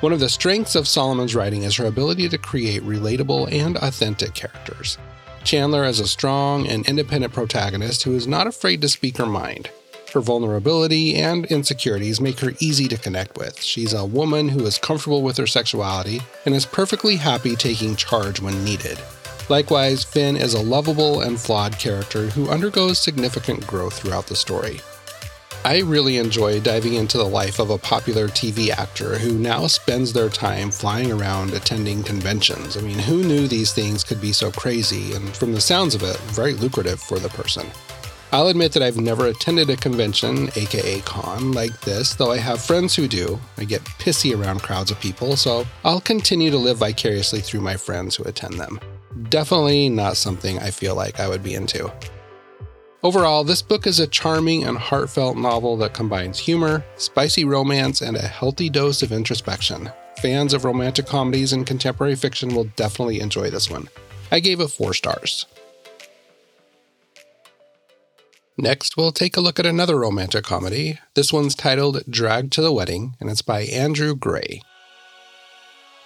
One 0.00 0.12
of 0.12 0.18
the 0.18 0.28
strengths 0.28 0.74
of 0.74 0.88
Solomon's 0.88 1.36
writing 1.36 1.62
is 1.62 1.76
her 1.76 1.86
ability 1.86 2.28
to 2.30 2.38
create 2.38 2.82
relatable 2.82 3.52
and 3.52 3.76
authentic 3.76 4.34
characters. 4.34 4.98
Chandler 5.44 5.84
is 5.84 6.00
a 6.00 6.08
strong 6.08 6.66
and 6.66 6.84
independent 6.88 7.32
protagonist 7.32 8.02
who 8.02 8.16
is 8.16 8.26
not 8.26 8.48
afraid 8.48 8.80
to 8.80 8.88
speak 8.88 9.18
her 9.18 9.26
mind. 9.26 9.70
Her 10.12 10.20
vulnerability 10.20 11.14
and 11.14 11.46
insecurities 11.46 12.20
make 12.20 12.40
her 12.40 12.52
easy 12.58 12.88
to 12.88 12.98
connect 12.98 13.38
with. 13.38 13.62
She's 13.62 13.92
a 13.92 14.04
woman 14.04 14.48
who 14.48 14.66
is 14.66 14.76
comfortable 14.76 15.22
with 15.22 15.36
her 15.36 15.46
sexuality 15.46 16.20
and 16.44 16.52
is 16.52 16.66
perfectly 16.66 17.14
happy 17.14 17.54
taking 17.54 17.94
charge 17.94 18.40
when 18.40 18.64
needed. 18.64 18.98
Likewise, 19.48 20.02
Finn 20.02 20.36
is 20.36 20.54
a 20.54 20.62
lovable 20.62 21.20
and 21.20 21.40
flawed 21.40 21.78
character 21.78 22.26
who 22.26 22.50
undergoes 22.50 22.98
significant 22.98 23.64
growth 23.68 24.00
throughout 24.00 24.26
the 24.26 24.34
story. 24.34 24.80
I 25.64 25.80
really 25.80 26.16
enjoy 26.16 26.58
diving 26.58 26.94
into 26.94 27.16
the 27.16 27.24
life 27.24 27.60
of 27.60 27.70
a 27.70 27.78
popular 27.78 28.26
TV 28.26 28.70
actor 28.70 29.16
who 29.16 29.38
now 29.38 29.68
spends 29.68 30.12
their 30.12 30.28
time 30.28 30.72
flying 30.72 31.12
around 31.12 31.52
attending 31.52 32.02
conventions. 32.02 32.76
I 32.76 32.80
mean, 32.80 32.98
who 32.98 33.22
knew 33.22 33.46
these 33.46 33.72
things 33.72 34.02
could 34.02 34.20
be 34.20 34.32
so 34.32 34.50
crazy 34.50 35.12
and, 35.12 35.36
from 35.36 35.52
the 35.52 35.60
sounds 35.60 35.94
of 35.94 36.02
it, 36.02 36.16
very 36.32 36.54
lucrative 36.54 36.98
for 36.98 37.20
the 37.20 37.28
person? 37.28 37.66
I'll 38.32 38.46
admit 38.46 38.72
that 38.72 38.82
I've 38.82 38.96
never 38.96 39.26
attended 39.26 39.70
a 39.70 39.76
convention, 39.76 40.50
aka 40.54 41.00
con, 41.00 41.50
like 41.50 41.80
this, 41.80 42.14
though 42.14 42.30
I 42.30 42.36
have 42.38 42.62
friends 42.62 42.94
who 42.94 43.08
do. 43.08 43.40
I 43.58 43.64
get 43.64 43.84
pissy 43.98 44.38
around 44.38 44.62
crowds 44.62 44.92
of 44.92 45.00
people, 45.00 45.36
so 45.36 45.66
I'll 45.84 46.00
continue 46.00 46.50
to 46.52 46.56
live 46.56 46.78
vicariously 46.78 47.40
through 47.40 47.60
my 47.60 47.76
friends 47.76 48.14
who 48.14 48.22
attend 48.24 48.54
them. 48.54 48.78
Definitely 49.30 49.88
not 49.88 50.16
something 50.16 50.60
I 50.60 50.70
feel 50.70 50.94
like 50.94 51.18
I 51.18 51.28
would 51.28 51.42
be 51.42 51.54
into. 51.54 51.92
Overall, 53.02 53.42
this 53.42 53.62
book 53.62 53.86
is 53.86 53.98
a 53.98 54.06
charming 54.06 54.62
and 54.62 54.78
heartfelt 54.78 55.36
novel 55.36 55.76
that 55.78 55.94
combines 55.94 56.38
humor, 56.38 56.84
spicy 56.96 57.44
romance, 57.44 58.00
and 58.00 58.16
a 58.16 58.20
healthy 58.20 58.70
dose 58.70 59.02
of 59.02 59.10
introspection. 59.10 59.90
Fans 60.22 60.52
of 60.52 60.64
romantic 60.64 61.06
comedies 61.06 61.52
and 61.52 61.66
contemporary 61.66 62.14
fiction 62.14 62.54
will 62.54 62.64
definitely 62.76 63.20
enjoy 63.20 63.50
this 63.50 63.68
one. 63.70 63.88
I 64.30 64.38
gave 64.38 64.60
it 64.60 64.68
four 64.68 64.94
stars. 64.94 65.46
Next, 68.60 68.94
we'll 68.94 69.10
take 69.10 69.38
a 69.38 69.40
look 69.40 69.58
at 69.58 69.64
another 69.64 69.98
romantic 69.98 70.44
comedy. 70.44 70.98
This 71.14 71.32
one's 71.32 71.54
titled 71.54 72.02
Dragged 72.10 72.52
to 72.52 72.60
the 72.60 72.70
Wedding, 72.70 73.16
and 73.18 73.30
it's 73.30 73.40
by 73.40 73.62
Andrew 73.62 74.14
Grey. 74.14 74.60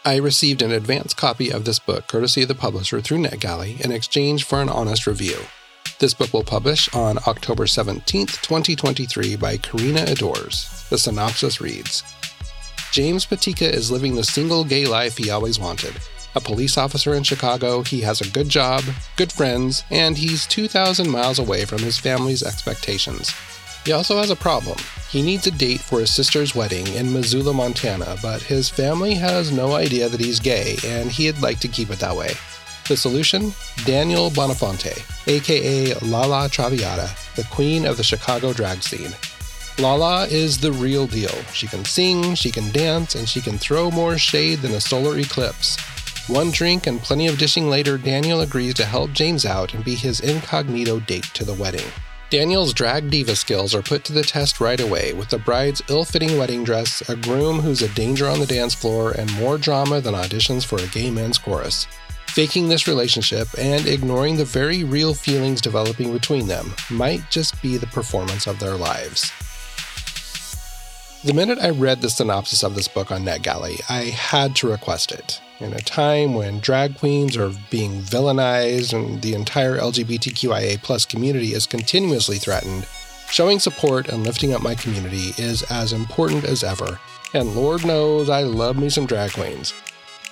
I 0.05 0.17
received 0.17 0.63
an 0.63 0.71
advance 0.71 1.15
copy 1.15 1.51
of 1.51 1.65
this 1.65 1.81
book 1.81 2.07
courtesy 2.07 2.43
of 2.43 2.49
the 2.49 2.55
publisher 2.55 3.01
through 3.01 3.25
NetGalley 3.25 3.81
in 3.81 3.91
exchange 3.91 4.45
for 4.45 4.63
an 4.63 4.69
honest 4.69 5.09
review. 5.09 5.39
This 5.99 6.15
book 6.15 6.33
will 6.33 6.45
publish 6.45 6.89
on 6.95 7.19
October 7.27 7.65
17th, 7.65 8.41
2023 8.43 9.35
by 9.35 9.57
Carina 9.57 10.05
Adores. 10.07 10.87
The 10.91 10.99
synopsis 10.99 11.61
reads 11.61 12.05
James 12.93 13.27
Patika 13.27 13.69
is 13.69 13.91
living 13.91 14.15
the 14.15 14.23
single 14.23 14.63
gay 14.63 14.87
life 14.87 15.17
he 15.17 15.31
always 15.31 15.59
wanted. 15.59 15.95
A 16.37 16.41
police 16.41 16.77
officer 16.77 17.15
in 17.15 17.23
Chicago, 17.23 17.83
he 17.83 18.01
has 18.01 18.21
a 18.21 18.29
good 18.29 18.49
job, 18.49 18.83
good 19.17 19.31
friends, 19.31 19.85
and 19.91 20.19
he's 20.19 20.47
2,000 20.49 21.09
miles 21.09 21.39
away 21.39 21.65
from 21.65 21.79
his 21.79 21.99
family's 21.99 22.43
expectations. 22.43 23.33
He 23.85 23.93
also 23.93 24.17
has 24.17 24.31
a 24.31 24.37
problem. 24.37 24.77
He 25.11 25.23
needs 25.23 25.47
a 25.47 25.53
date 25.53 25.81
for 25.81 26.01
his 26.01 26.11
sister's 26.11 26.55
wedding 26.55 26.89
in 26.89 27.13
Missoula, 27.13 27.53
Montana, 27.53 28.17
but 28.21 28.43
his 28.43 28.69
family 28.69 29.15
has 29.15 29.53
no 29.53 29.75
idea 29.75 30.09
that 30.09 30.21
he's 30.21 30.41
gay, 30.41 30.77
and 30.85 31.09
he'd 31.09 31.39
like 31.39 31.61
to 31.61 31.69
keep 31.69 31.91
it 31.91 32.01
that 32.01 32.17
way. 32.17 32.33
The 32.89 32.97
solution? 32.97 33.53
Daniel 33.85 34.31
Bonafonte, 34.31 35.05
aka 35.29 35.95
Lala 36.01 36.49
Traviata, 36.49 37.11
the 37.37 37.45
queen 37.45 37.87
of 37.87 37.97
the 37.97 38.03
Chicago 38.03 38.53
drag 38.53 38.83
scene. 38.83 39.15
Lala 39.79 40.27
is 40.27 40.59
the 40.59 40.73
real 40.73 41.07
deal. 41.07 41.35
She 41.53 41.69
can 41.69 41.85
sing, 41.85 42.35
she 42.35 42.51
can 42.51 42.73
dance, 42.73 43.15
and 43.15 43.29
she 43.29 43.41
can 43.41 43.59
throw 43.59 43.91
more 43.91 44.19
shade 44.19 44.61
than 44.61 44.73
a 44.73 44.81
solar 44.81 45.19
eclipse. 45.19 45.77
One 46.29 46.51
drink 46.51 46.87
and 46.87 47.03
plenty 47.03 47.27
of 47.27 47.37
dishing 47.37 47.69
later, 47.69 47.99
Daniel 47.99 48.41
agrees 48.41 48.73
to 48.75 48.87
help 48.87 49.13
James 49.13 49.45
out 49.45 49.75
and 49.75 49.85
be 49.85 49.95
his 49.95 50.21
incognito 50.21 50.99
date 51.01 51.25
to 51.35 51.45
the 51.45 51.53
wedding. 51.53 51.85
Daniel's 52.31 52.73
drag 52.73 53.11
diva 53.11 53.37
skills 53.37 53.75
are 53.75 53.83
put 53.83 54.05
to 54.05 54.15
the 54.15 54.23
test 54.23 54.59
right 54.59 54.81
away 54.81 55.13
with 55.13 55.29
the 55.29 55.37
bride's 55.37 55.83
ill 55.91 56.03
fitting 56.03 56.39
wedding 56.39 56.65
dress, 56.65 57.07
a 57.11 57.17
groom 57.17 57.61
who's 57.61 57.83
a 57.83 57.95
danger 57.95 58.27
on 58.27 58.41
the 58.41 58.47
dance 58.47 58.75
floor, 58.75 59.13
and 59.13 59.31
more 59.35 59.59
drama 59.59 60.01
than 60.01 60.15
auditions 60.15 60.65
for 60.65 60.81
a 60.81 60.87
gay 60.87 61.11
men's 61.11 61.37
chorus. 61.37 61.87
Faking 62.29 62.71
this 62.71 62.89
relationship 62.89 63.47
and 63.59 63.87
ignoring 63.87 64.39
the 64.39 64.47
very 64.47 64.83
real 64.83 65.13
feelings 65.13 65.61
developing 65.61 66.11
between 66.11 66.49
them 66.49 66.75
might 66.89 67.31
just 67.31 67.61
be 67.61 67.77
the 67.77 67.87
performance 67.89 68.47
of 68.47 68.59
their 68.59 68.77
lives. 68.77 69.31
The 71.25 71.33
minute 71.33 71.59
I 71.59 71.71
read 71.71 72.03
the 72.03 72.11
synopsis 72.11 72.63
of 72.63 72.75
this 72.75 72.87
book 72.87 73.11
on 73.11 73.25
NetGalley, 73.25 73.81
I 73.89 74.11
had 74.11 74.55
to 74.57 74.69
request 74.69 75.11
it. 75.11 75.41
In 75.59 75.73
a 75.73 75.79
time 75.79 76.35
when 76.35 76.61
drag 76.61 76.99
queens 76.99 77.35
are 77.35 77.51
being 77.71 78.03
villainized 78.03 78.93
and 78.93 79.23
the 79.23 79.33
entire 79.33 79.79
LGBTQIA 79.79 80.83
plus 80.83 81.07
community 81.07 81.55
is 81.55 81.65
continuously 81.65 82.37
threatened, 82.37 82.87
showing 83.31 83.59
support 83.59 84.09
and 84.09 84.23
lifting 84.23 84.53
up 84.53 84.61
my 84.61 84.75
community 84.75 85.33
is 85.39 85.63
as 85.71 85.95
important 85.95 86.45
as 86.45 86.63
ever. 86.63 87.01
And 87.33 87.57
Lord 87.57 87.87
knows 87.87 88.29
I 88.29 88.43
love 88.43 88.77
me 88.77 88.91
some 88.91 89.07
drag 89.07 89.33
queens. 89.33 89.73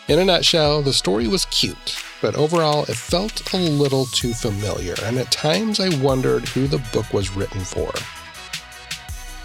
In 0.08 0.18
a 0.18 0.24
nutshell, 0.26 0.82
the 0.82 0.92
story 0.92 1.26
was 1.26 1.46
cute, 1.46 1.96
but 2.20 2.34
overall 2.34 2.82
it 2.82 2.98
felt 2.98 3.54
a 3.54 3.56
little 3.56 4.04
too 4.04 4.34
familiar, 4.34 4.96
and 5.04 5.16
at 5.16 5.32
times 5.32 5.80
I 5.80 5.88
wondered 6.02 6.46
who 6.48 6.66
the 6.66 6.84
book 6.92 7.14
was 7.14 7.34
written 7.34 7.62
for. 7.62 7.92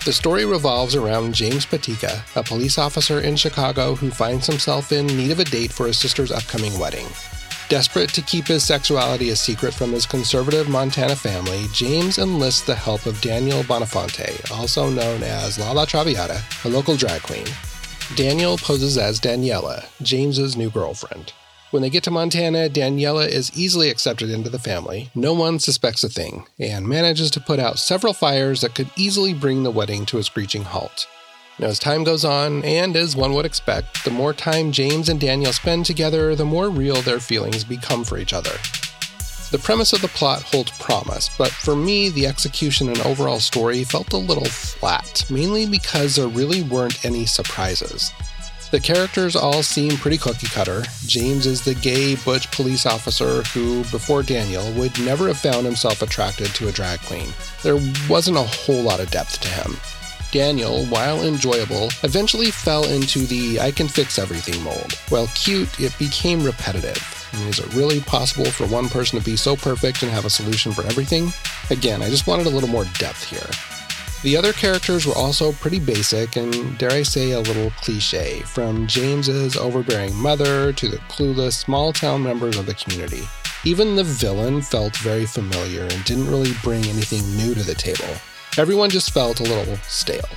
The 0.05 0.13
story 0.13 0.45
revolves 0.45 0.95
around 0.95 1.33
James 1.33 1.65
Patika, 1.65 2.23
a 2.35 2.43
police 2.43 2.77
officer 2.77 3.21
in 3.21 3.35
Chicago 3.35 3.95
who 3.95 4.09
finds 4.09 4.47
himself 4.47 4.91
in 4.91 5.05
need 5.07 5.31
of 5.31 5.39
a 5.39 5.43
date 5.43 5.71
for 5.71 5.87
his 5.87 5.99
sister's 5.99 6.31
upcoming 6.31 6.77
wedding. 6.79 7.07
Desperate 7.69 8.13
to 8.13 8.21
keep 8.21 8.47
his 8.47 8.63
sexuality 8.63 9.31
a 9.31 9.35
secret 9.35 9.73
from 9.73 9.91
his 9.91 10.05
conservative 10.05 10.69
Montana 10.69 11.15
family, 11.15 11.65
James 11.73 12.17
enlists 12.17 12.61
the 12.61 12.75
help 12.75 13.05
of 13.05 13.19
Daniel 13.19 13.63
Bonafonte, 13.63 14.49
also 14.51 14.89
known 14.89 15.21
as 15.23 15.59
Lala 15.59 15.85
Traviata, 15.85 16.41
a 16.63 16.69
local 16.69 16.95
drag 16.95 17.23
queen, 17.23 17.45
Daniel 18.15 18.57
poses 18.57 18.97
as 18.97 19.19
Daniela, 19.19 19.85
James's 20.01 20.55
new 20.55 20.69
girlfriend. 20.69 21.33
When 21.71 21.81
they 21.81 21.89
get 21.89 22.03
to 22.03 22.11
Montana, 22.11 22.69
Daniela 22.69 23.27
is 23.27 23.51
easily 23.57 23.89
accepted 23.89 24.29
into 24.29 24.49
the 24.49 24.57
family. 24.57 25.09
No 25.13 25.33
one 25.33 25.59
suspects 25.59 26.01
a 26.01 26.07
thing, 26.07 26.45
and 26.57 26.87
manages 26.87 27.29
to 27.31 27.41
put 27.41 27.59
out 27.59 27.77
several 27.77 28.13
fires 28.13 28.61
that 28.61 28.73
could 28.73 28.89
easily 28.95 29.33
bring 29.33 29.63
the 29.63 29.71
wedding 29.71 30.05
to 30.05 30.17
a 30.17 30.23
screeching 30.23 30.63
halt. 30.63 31.07
Now, 31.59 31.67
as 31.67 31.77
time 31.77 32.05
goes 32.05 32.23
on, 32.23 32.63
and 32.63 32.95
as 32.95 33.17
one 33.17 33.33
would 33.33 33.45
expect, 33.45 34.05
the 34.05 34.11
more 34.11 34.31
time 34.31 34.71
James 34.71 35.09
and 35.09 35.19
Daniel 35.19 35.51
spend 35.51 35.85
together, 35.85 36.35
the 36.35 36.45
more 36.45 36.69
real 36.69 37.01
their 37.01 37.19
feelings 37.19 37.65
become 37.65 38.05
for 38.05 38.17
each 38.17 38.31
other. 38.31 38.53
The 39.51 39.59
premise 39.61 39.91
of 39.91 40.01
the 40.01 40.07
plot 40.07 40.43
holds 40.43 40.71
promise, 40.71 41.29
but 41.37 41.51
for 41.51 41.75
me, 41.75 42.07
the 42.09 42.27
execution 42.27 42.87
and 42.87 43.01
overall 43.01 43.41
story 43.41 43.83
felt 43.83 44.13
a 44.13 44.17
little 44.17 44.45
flat, 44.45 45.25
mainly 45.29 45.65
because 45.65 46.15
there 46.15 46.27
really 46.27 46.63
weren't 46.63 47.03
any 47.03 47.25
surprises. 47.25 48.11
The 48.69 48.79
characters 48.81 49.37
all 49.37 49.63
seem 49.63 49.95
pretty 49.95 50.17
cookie 50.17 50.47
cutter. 50.47 50.83
James 51.05 51.45
is 51.45 51.63
the 51.63 51.75
gay 51.75 52.15
butch 52.15 52.51
police 52.51 52.85
officer 52.85 53.43
who, 53.43 53.83
before 53.83 54.23
Daniel, 54.23 54.69
would 54.73 54.99
never 54.99 55.27
have 55.27 55.39
found 55.39 55.65
himself 55.65 56.01
attracted 56.01 56.47
to 56.47 56.67
a 56.67 56.71
drag 56.73 56.99
queen. 57.03 57.29
There 57.63 57.79
wasn't 58.09 58.37
a 58.37 58.43
whole 58.43 58.81
lot 58.81 58.99
of 58.99 59.09
depth 59.09 59.39
to 59.39 59.47
him. 59.47 59.77
Daniel, 60.31 60.85
while 60.87 61.23
enjoyable, 61.23 61.89
eventually 62.03 62.51
fell 62.51 62.83
into 62.83 63.19
the 63.19 63.57
I 63.61 63.71
can 63.71 63.87
fix 63.87 64.19
everything 64.19 64.61
mold. 64.61 64.93
While 65.07 65.27
cute, 65.27 65.79
it 65.79 65.97
became 65.97 66.43
repetitive. 66.43 67.29
I 67.31 67.37
mean, 67.37 67.47
is 67.47 67.59
it 67.59 67.73
really 67.73 68.01
possible 68.01 68.51
for 68.51 68.67
one 68.67 68.89
person 68.89 69.17
to 69.17 69.23
be 69.23 69.37
so 69.37 69.55
perfect 69.55 70.03
and 70.03 70.11
have 70.11 70.25
a 70.25 70.29
solution 70.29 70.73
for 70.73 70.83
everything? 70.83 71.31
Again, 71.69 72.01
I 72.01 72.09
just 72.09 72.27
wanted 72.27 72.47
a 72.47 72.49
little 72.49 72.67
more 72.67 72.85
depth 72.99 73.23
here. 73.23 73.76
The 74.23 74.35
other 74.35 74.51
characters 74.51 75.05
were 75.05 75.15
also 75.15 75.51
pretty 75.51 75.79
basic 75.79 76.37
and, 76.37 76.75
dare 76.79 76.91
I 76.91 77.03
say, 77.03 77.31
a 77.31 77.39
little 77.39 77.69
cliche, 77.81 78.41
from 78.41 78.87
James's 78.87 79.55
overbearing 79.55 80.15
mother 80.15 80.73
to 80.73 80.87
the 80.87 80.97
clueless 81.07 81.53
small 81.53 81.93
town 81.93 82.23
members 82.23 82.57
of 82.57 82.65
the 82.65 82.73
community. 82.73 83.21
Even 83.63 83.95
the 83.95 84.03
villain 84.03 84.61
felt 84.61 84.97
very 84.97 85.27
familiar 85.27 85.83
and 85.83 86.03
didn't 86.03 86.29
really 86.29 86.51
bring 86.63 86.83
anything 86.85 87.23
new 87.37 87.53
to 87.53 87.63
the 87.63 87.75
table. 87.75 88.11
Everyone 88.57 88.89
just 88.89 89.11
felt 89.11 89.39
a 89.39 89.43
little 89.43 89.77
stale. 89.83 90.27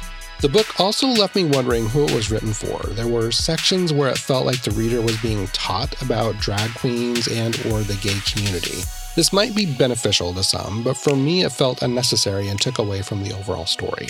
The 0.40 0.48
book 0.48 0.78
also 0.78 1.06
left 1.06 1.34
me 1.34 1.44
wondering 1.44 1.86
who 1.88 2.04
it 2.04 2.14
was 2.14 2.30
written 2.30 2.52
for. 2.52 2.82
There 2.90 3.08
were 3.08 3.30
sections 3.30 3.92
where 3.94 4.10
it 4.10 4.18
felt 4.18 4.46
like 4.46 4.62
the 4.62 4.72
reader 4.72 5.00
was 5.00 5.20
being 5.22 5.46
taught 5.48 6.00
about 6.02 6.38
drag 6.38 6.74
queens 6.74 7.28
and 7.28 7.54
or 7.66 7.80
the 7.80 7.98
gay 8.02 8.18
community. 8.26 8.82
This 9.16 9.32
might 9.32 9.54
be 9.54 9.66
beneficial 9.66 10.32
to 10.34 10.42
some, 10.44 10.84
but 10.84 10.96
for 10.96 11.16
me 11.16 11.42
it 11.42 11.52
felt 11.52 11.82
unnecessary 11.82 12.48
and 12.48 12.60
took 12.60 12.78
away 12.78 13.02
from 13.02 13.22
the 13.22 13.34
overall 13.34 13.66
story. 13.66 14.08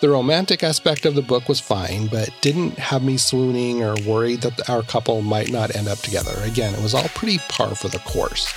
The 0.00 0.08
romantic 0.08 0.62
aspect 0.62 1.04
of 1.06 1.14
the 1.14 1.22
book 1.22 1.48
was 1.48 1.60
fine, 1.60 2.06
but 2.06 2.30
didn't 2.40 2.78
have 2.78 3.02
me 3.02 3.16
swooning 3.16 3.82
or 3.82 3.96
worried 4.06 4.40
that 4.42 4.70
our 4.70 4.82
couple 4.82 5.22
might 5.22 5.50
not 5.50 5.74
end 5.74 5.88
up 5.88 5.98
together. 5.98 6.32
Again, 6.44 6.72
it 6.72 6.82
was 6.82 6.94
all 6.94 7.08
pretty 7.08 7.38
par 7.48 7.74
for 7.74 7.88
the 7.88 7.98
course. 8.00 8.52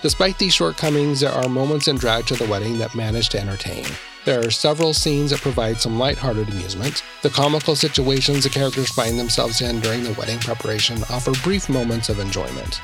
Despite 0.00 0.38
these 0.38 0.54
shortcomings, 0.54 1.20
there 1.20 1.32
are 1.32 1.48
moments 1.48 1.88
in 1.88 1.96
Drag 1.96 2.26
to 2.26 2.34
the 2.34 2.46
Wedding 2.46 2.78
that 2.78 2.94
manage 2.94 3.28
to 3.30 3.40
entertain. 3.40 3.84
There 4.24 4.40
are 4.40 4.50
several 4.50 4.94
scenes 4.94 5.32
that 5.32 5.40
provide 5.40 5.80
some 5.80 5.98
lighthearted 5.98 6.48
amusement. 6.48 7.02
The 7.22 7.30
comical 7.30 7.76
situations 7.76 8.44
the 8.44 8.50
characters 8.50 8.90
find 8.90 9.18
themselves 9.18 9.60
in 9.60 9.80
during 9.80 10.02
the 10.02 10.12
wedding 10.14 10.38
preparation 10.38 11.02
offer 11.10 11.32
brief 11.42 11.68
moments 11.68 12.08
of 12.08 12.20
enjoyment. 12.20 12.80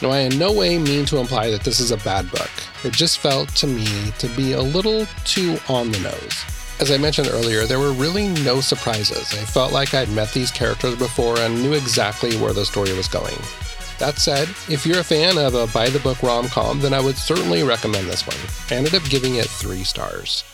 Now, 0.00 0.10
I 0.10 0.20
in 0.20 0.38
no 0.38 0.52
way 0.52 0.78
mean 0.78 1.04
to 1.06 1.18
imply 1.18 1.50
that 1.50 1.62
this 1.62 1.80
is 1.80 1.90
a 1.90 1.96
bad 1.98 2.30
book. 2.30 2.50
It 2.84 2.92
just 2.92 3.18
felt 3.18 3.48
to 3.56 3.66
me 3.66 4.12
to 4.18 4.28
be 4.36 4.52
a 4.52 4.62
little 4.62 5.06
too 5.24 5.58
on 5.68 5.90
the 5.90 5.98
nose. 6.00 6.44
As 6.80 6.92
I 6.92 6.98
mentioned 6.98 7.28
earlier, 7.32 7.66
there 7.66 7.80
were 7.80 7.92
really 7.92 8.28
no 8.44 8.60
surprises. 8.60 9.32
I 9.32 9.44
felt 9.44 9.72
like 9.72 9.94
I'd 9.94 10.08
met 10.10 10.32
these 10.32 10.52
characters 10.52 10.94
before 10.94 11.36
and 11.40 11.60
knew 11.60 11.72
exactly 11.72 12.36
where 12.36 12.52
the 12.52 12.64
story 12.64 12.92
was 12.92 13.08
going. 13.08 13.36
That 13.98 14.18
said, 14.18 14.48
if 14.68 14.86
you're 14.86 15.00
a 15.00 15.04
fan 15.04 15.36
of 15.36 15.56
a 15.56 15.66
by 15.74 15.90
the 15.90 15.98
book 15.98 16.22
rom 16.22 16.46
com, 16.46 16.78
then 16.78 16.94
I 16.94 17.00
would 17.00 17.16
certainly 17.16 17.64
recommend 17.64 18.06
this 18.06 18.24
one. 18.24 18.36
I 18.70 18.76
ended 18.76 18.94
up 18.94 19.02
giving 19.10 19.34
it 19.34 19.46
three 19.46 19.82
stars. 19.82 20.44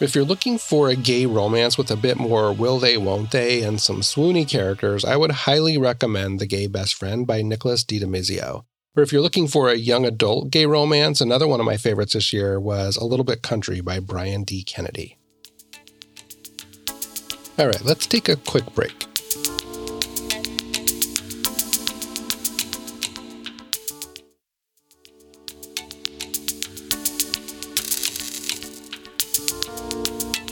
If 0.00 0.16
you're 0.16 0.24
looking 0.24 0.58
for 0.58 0.88
a 0.88 0.96
gay 0.96 1.24
romance 1.26 1.78
with 1.78 1.92
a 1.92 1.96
bit 1.96 2.16
more 2.16 2.52
will 2.52 2.80
they, 2.80 2.96
won't 2.96 3.30
they, 3.30 3.62
and 3.62 3.80
some 3.80 4.00
swoony 4.00 4.48
characters, 4.48 5.04
I 5.04 5.14
would 5.14 5.30
highly 5.30 5.78
recommend 5.78 6.40
The 6.40 6.46
Gay 6.46 6.66
Best 6.66 6.94
Friend 6.94 7.24
by 7.24 7.42
Nicholas 7.42 7.84
DiDomizio. 7.84 8.64
If 9.00 9.12
you're 9.12 9.22
looking 9.22 9.46
for 9.46 9.70
a 9.70 9.76
young 9.76 10.04
adult 10.04 10.50
gay 10.50 10.66
romance, 10.66 11.20
another 11.20 11.46
one 11.46 11.60
of 11.60 11.66
my 11.66 11.76
favorites 11.76 12.14
this 12.14 12.32
year 12.32 12.58
was 12.58 12.96
A 12.96 13.04
Little 13.04 13.24
Bit 13.24 13.42
Country 13.42 13.80
by 13.80 14.00
Brian 14.00 14.42
D. 14.42 14.64
Kennedy. 14.64 15.16
All 17.58 17.66
right, 17.66 17.84
let's 17.84 18.06
take 18.06 18.28
a 18.28 18.36
quick 18.36 18.64
break. 18.74 19.06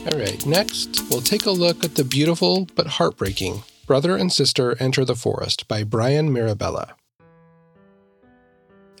All 0.09 0.17
right, 0.17 0.45
next, 0.45 1.01
we'll 1.09 1.21
take 1.21 1.45
a 1.45 1.51
look 1.51 1.83
at 1.83 1.95
the 1.95 2.05
beautiful 2.05 2.67
but 2.75 2.87
heartbreaking 2.87 3.63
Brother 3.85 4.15
and 4.15 4.31
Sister 4.31 4.75
Enter 4.79 5.03
the 5.03 5.15
Forest 5.15 5.67
by 5.67 5.83
Brian 5.83 6.31
Mirabella. 6.31 6.95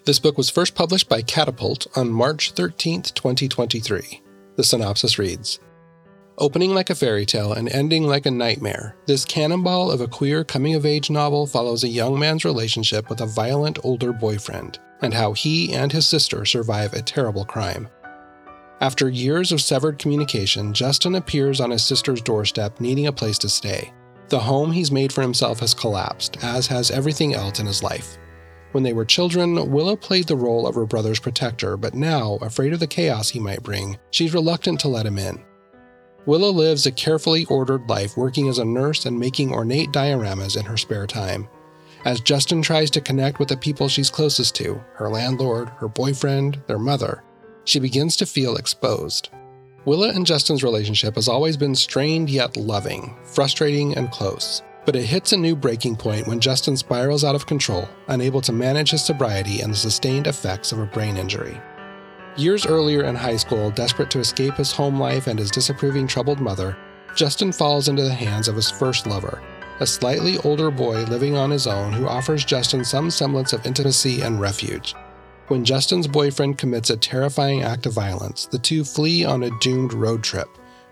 This 0.07 0.19
book 0.19 0.37
was 0.37 0.49
first 0.49 0.73
published 0.73 1.09
by 1.09 1.21
Catapult 1.21 1.85
on 1.97 2.09
March 2.09 2.51
13, 2.51 3.01
2023. 3.01 4.21
The 4.55 4.63
synopsis 4.63 5.19
reads 5.19 5.59
Opening 6.37 6.73
like 6.73 6.89
a 6.89 6.95
fairy 6.95 7.25
tale 7.25 7.51
and 7.51 7.67
ending 7.67 8.03
like 8.03 8.25
a 8.25 8.31
nightmare, 8.31 8.95
this 9.05 9.25
cannonball 9.25 9.91
of 9.91 9.99
a 9.99 10.07
queer 10.07 10.45
coming 10.45 10.75
of 10.75 10.85
age 10.85 11.09
novel 11.09 11.45
follows 11.45 11.83
a 11.83 11.89
young 11.89 12.17
man's 12.17 12.45
relationship 12.45 13.09
with 13.09 13.19
a 13.19 13.25
violent 13.25 13.79
older 13.83 14.13
boyfriend 14.13 14.79
and 15.01 15.13
how 15.13 15.33
he 15.33 15.73
and 15.73 15.91
his 15.91 16.07
sister 16.07 16.45
survive 16.45 16.93
a 16.93 17.01
terrible 17.01 17.43
crime. 17.43 17.89
After 18.79 19.09
years 19.09 19.51
of 19.51 19.59
severed 19.59 19.99
communication, 19.99 20.73
Justin 20.73 21.15
appears 21.15 21.59
on 21.59 21.71
his 21.71 21.85
sister's 21.85 22.21
doorstep 22.21 22.79
needing 22.79 23.07
a 23.07 23.11
place 23.11 23.37
to 23.39 23.49
stay. 23.49 23.91
The 24.29 24.39
home 24.39 24.71
he's 24.71 24.89
made 24.89 25.11
for 25.11 25.21
himself 25.21 25.59
has 25.59 25.73
collapsed, 25.73 26.37
as 26.45 26.65
has 26.67 26.91
everything 26.91 27.33
else 27.33 27.59
in 27.59 27.65
his 27.65 27.83
life. 27.83 28.17
When 28.77 28.83
they 28.83 28.93
were 28.93 29.05
children, 29.05 29.71
Willow 29.71 29.95
played 29.95 30.27
the 30.27 30.37
role 30.37 30.67
of 30.67 30.75
her 30.75 30.85
brother's 30.85 31.19
protector, 31.19 31.77
but 31.77 31.95
now, 31.95 32.37
afraid 32.43 32.73
of 32.73 32.79
the 32.79 32.85
chaos 32.85 33.27
he 33.27 33.39
might 33.39 33.63
bring, 33.63 33.97
she's 34.11 34.35
reluctant 34.35 34.79
to 34.81 34.87
let 34.87 35.07
him 35.07 35.17
in. 35.17 35.43
Willow 36.27 36.51
lives 36.51 36.85
a 36.85 36.91
carefully 36.91 37.45
ordered 37.45 37.89
life 37.89 38.15
working 38.15 38.47
as 38.47 38.59
a 38.59 38.65
nurse 38.65 39.07
and 39.07 39.19
making 39.19 39.51
ornate 39.51 39.91
dioramas 39.91 40.55
in 40.55 40.63
her 40.63 40.77
spare 40.77 41.07
time. 41.07 41.47
As 42.05 42.21
Justin 42.21 42.61
tries 42.61 42.91
to 42.91 43.01
connect 43.01 43.39
with 43.39 43.47
the 43.47 43.57
people 43.57 43.89
she's 43.89 44.11
closest 44.11 44.53
to 44.57 44.79
her 44.93 45.09
landlord, 45.09 45.69
her 45.69 45.87
boyfriend, 45.87 46.61
their 46.67 46.77
mother 46.77 47.23
she 47.63 47.79
begins 47.79 48.15
to 48.17 48.27
feel 48.27 48.57
exposed. 48.57 49.29
Willa 49.85 50.09
and 50.09 50.23
Justin's 50.23 50.63
relationship 50.63 51.15
has 51.15 51.27
always 51.27 51.57
been 51.57 51.73
strained 51.73 52.29
yet 52.29 52.55
loving, 52.55 53.17
frustrating 53.23 53.97
and 53.97 54.11
close. 54.11 54.61
But 54.87 54.95
it 54.95 55.03
hits 55.03 55.33
a 55.33 55.37
new 55.37 55.53
breaking 55.53 55.97
point 55.97 56.27
when 56.27 56.39
Justin 56.39 56.77
spirals 56.77 57.25
out 57.25 57.35
of 57.35 57.45
control, 57.45 57.89
unable 58.07 58.39
to 58.39 58.53
manage 58.53 58.91
his 58.91 59.03
sobriety 59.03 59.59
and 59.59 59.73
the 59.73 59.77
sustained 59.77 60.27
effects 60.27 60.71
of 60.71 60.79
a 60.79 60.85
brain 60.85 61.17
injury. 61.17 61.59
Years 62.37 62.65
earlier 62.65 63.03
in 63.03 63.13
high 63.13 63.35
school, 63.35 63.69
desperate 63.69 64.09
to 64.11 64.19
escape 64.19 64.53
his 64.53 64.71
home 64.71 64.97
life 64.97 65.27
and 65.27 65.37
his 65.37 65.51
disapproving 65.51 66.07
troubled 66.07 66.39
mother, 66.39 66.77
Justin 67.17 67.51
falls 67.51 67.89
into 67.89 68.03
the 68.03 68.13
hands 68.13 68.47
of 68.47 68.55
his 68.55 68.71
first 68.71 69.05
lover, 69.05 69.43
a 69.81 69.85
slightly 69.85 70.37
older 70.45 70.71
boy 70.71 71.03
living 71.03 71.35
on 71.35 71.51
his 71.51 71.67
own 71.67 71.91
who 71.91 72.07
offers 72.07 72.45
Justin 72.45 72.85
some 72.85 73.11
semblance 73.11 73.51
of 73.51 73.65
intimacy 73.65 74.21
and 74.21 74.39
refuge. 74.39 74.95
When 75.49 75.65
Justin's 75.65 76.07
boyfriend 76.07 76.57
commits 76.57 76.91
a 76.91 76.95
terrifying 76.95 77.61
act 77.61 77.87
of 77.87 77.93
violence, 77.93 78.45
the 78.45 78.59
two 78.59 78.85
flee 78.85 79.25
on 79.25 79.43
a 79.43 79.59
doomed 79.59 79.91
road 79.91 80.23
trip, 80.23 80.47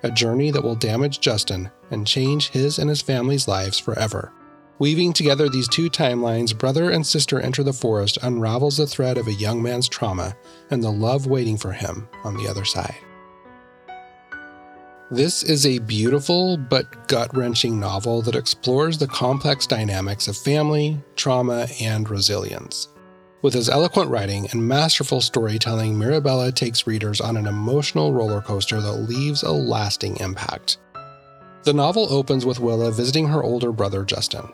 a 0.05 0.11
journey 0.11 0.51
that 0.51 0.63
will 0.63 0.75
damage 0.75 1.19
Justin 1.19 1.69
and 1.89 2.05
change 2.05 2.49
his 2.49 2.77
and 2.77 2.89
his 2.89 3.01
family's 3.01 3.47
lives 3.47 3.79
forever. 3.79 4.31
Weaving 4.77 5.13
together 5.13 5.49
these 5.49 5.67
two 5.67 5.89
timelines, 5.89 6.55
brother 6.55 6.91
and 6.91 7.05
sister 7.05 7.39
enter 7.39 7.63
the 7.63 7.73
forest 7.73 8.19
unravels 8.21 8.77
the 8.77 8.85
thread 8.85 9.17
of 9.17 9.27
a 9.27 9.33
young 9.33 9.63
man's 9.63 9.89
trauma 9.89 10.35
and 10.69 10.83
the 10.83 10.91
love 10.91 11.25
waiting 11.25 11.57
for 11.57 11.71
him 11.71 12.07
on 12.23 12.37
the 12.37 12.47
other 12.47 12.65
side. 12.65 12.95
This 15.09 15.41
is 15.41 15.65
a 15.65 15.79
beautiful 15.79 16.57
but 16.57 17.07
gut 17.07 17.35
wrenching 17.35 17.79
novel 17.79 18.21
that 18.23 18.35
explores 18.35 18.97
the 18.97 19.07
complex 19.07 19.65
dynamics 19.65 20.27
of 20.27 20.37
family, 20.37 21.01
trauma, 21.15 21.67
and 21.79 22.07
resilience. 22.09 22.89
With 23.45 23.53
his 23.53 23.69
eloquent 23.69 24.09
writing 24.09 24.47
and 24.51 24.67
masterful 24.67 25.21
storytelling, 25.21 25.99
Mirabella 25.99 26.51
takes 26.51 26.87
readers 26.87 27.21
on 27.21 27.37
an 27.37 27.45
emotional 27.45 28.11
roller 28.11 28.41
coaster 28.41 28.81
that 28.81 29.07
leaves 29.07 29.43
a 29.43 29.51
lasting 29.51 30.17
impact. 30.17 30.79
The 31.61 31.71
novel 31.71 32.11
opens 32.11 32.43
with 32.43 32.59
Willa 32.59 32.91
visiting 32.91 33.27
her 33.27 33.43
older 33.43 33.71
brother 33.71 34.03
Justin. 34.03 34.51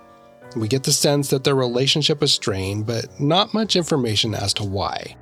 We 0.58 0.68
get 0.68 0.84
the 0.84 0.92
sense 0.92 1.30
that 1.30 1.46
their 1.46 1.56
relationship 1.56 2.22
is 2.22 2.34
strained, 2.34 2.86
but 2.86 3.18
not 3.18 3.54
much 3.54 3.78
information 3.78 4.36
as 4.36 4.54
to 4.56 4.66
why. 4.66 5.16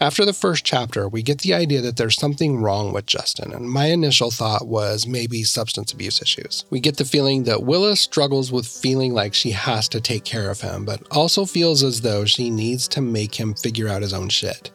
After 0.00 0.24
the 0.24 0.32
first 0.32 0.64
chapter, 0.64 1.08
we 1.08 1.22
get 1.22 1.38
the 1.38 1.54
idea 1.54 1.80
that 1.82 1.96
there's 1.96 2.16
something 2.16 2.60
wrong 2.60 2.92
with 2.92 3.06
Justin, 3.06 3.52
and 3.52 3.70
my 3.70 3.86
initial 3.86 4.30
thought 4.30 4.66
was 4.66 5.06
maybe 5.06 5.44
substance 5.44 5.92
abuse 5.92 6.20
issues. 6.20 6.64
We 6.68 6.80
get 6.80 6.96
the 6.96 7.04
feeling 7.04 7.44
that 7.44 7.62
Willa 7.62 7.94
struggles 7.94 8.50
with 8.50 8.66
feeling 8.66 9.14
like 9.14 9.34
she 9.34 9.52
has 9.52 9.88
to 9.90 10.00
take 10.00 10.24
care 10.24 10.50
of 10.50 10.60
him, 10.60 10.84
but 10.84 11.02
also 11.12 11.46
feels 11.46 11.84
as 11.84 12.00
though 12.00 12.24
she 12.24 12.50
needs 12.50 12.88
to 12.88 13.00
make 13.00 13.34
him 13.36 13.54
figure 13.54 13.88
out 13.88 14.02
his 14.02 14.12
own 14.12 14.28
shit. 14.28 14.72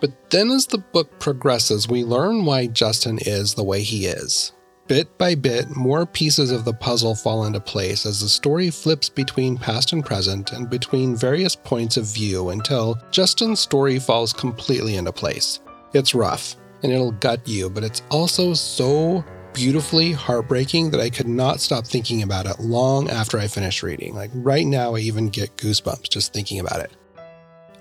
But 0.00 0.30
then 0.30 0.50
as 0.50 0.66
the 0.66 0.78
book 0.78 1.18
progresses, 1.18 1.88
we 1.88 2.04
learn 2.04 2.44
why 2.44 2.66
Justin 2.66 3.18
is 3.22 3.54
the 3.54 3.64
way 3.64 3.82
he 3.82 4.06
is. 4.06 4.52
Bit 4.88 5.18
by 5.18 5.34
bit, 5.34 5.76
more 5.76 6.06
pieces 6.06 6.50
of 6.50 6.64
the 6.64 6.72
puzzle 6.72 7.14
fall 7.14 7.44
into 7.44 7.60
place 7.60 8.06
as 8.06 8.22
the 8.22 8.28
story 8.28 8.70
flips 8.70 9.10
between 9.10 9.58
past 9.58 9.92
and 9.92 10.02
present 10.02 10.52
and 10.52 10.70
between 10.70 11.14
various 11.14 11.54
points 11.54 11.98
of 11.98 12.06
view 12.06 12.48
until 12.48 12.96
Justin's 13.10 13.60
story 13.60 13.98
falls 13.98 14.32
completely 14.32 14.96
into 14.96 15.12
place. 15.12 15.60
It's 15.92 16.14
rough, 16.14 16.56
and 16.82 16.90
it'll 16.90 17.12
gut 17.12 17.46
you, 17.46 17.68
but 17.68 17.84
it's 17.84 18.00
also 18.10 18.54
so 18.54 19.22
beautifully 19.52 20.12
heartbreaking 20.12 20.90
that 20.92 21.00
I 21.00 21.10
could 21.10 21.28
not 21.28 21.60
stop 21.60 21.86
thinking 21.86 22.22
about 22.22 22.46
it 22.46 22.58
long 22.58 23.10
after 23.10 23.38
I 23.38 23.46
finished 23.46 23.82
reading. 23.82 24.14
Like 24.14 24.30
right 24.32 24.66
now, 24.66 24.94
I 24.94 25.00
even 25.00 25.28
get 25.28 25.54
goosebumps 25.58 26.08
just 26.08 26.32
thinking 26.32 26.60
about 26.60 26.80
it. 26.80 26.92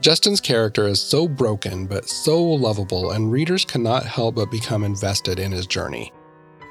Justin's 0.01 0.41
character 0.41 0.87
is 0.87 1.01
so 1.01 1.25
broken 1.25 1.87
but 1.87 2.09
so 2.09 2.43
lovable, 2.43 3.11
and 3.11 3.31
readers 3.31 3.63
cannot 3.63 4.05
help 4.05 4.35
but 4.35 4.51
become 4.51 4.83
invested 4.83 5.39
in 5.39 5.53
his 5.53 5.65
journey. 5.65 6.11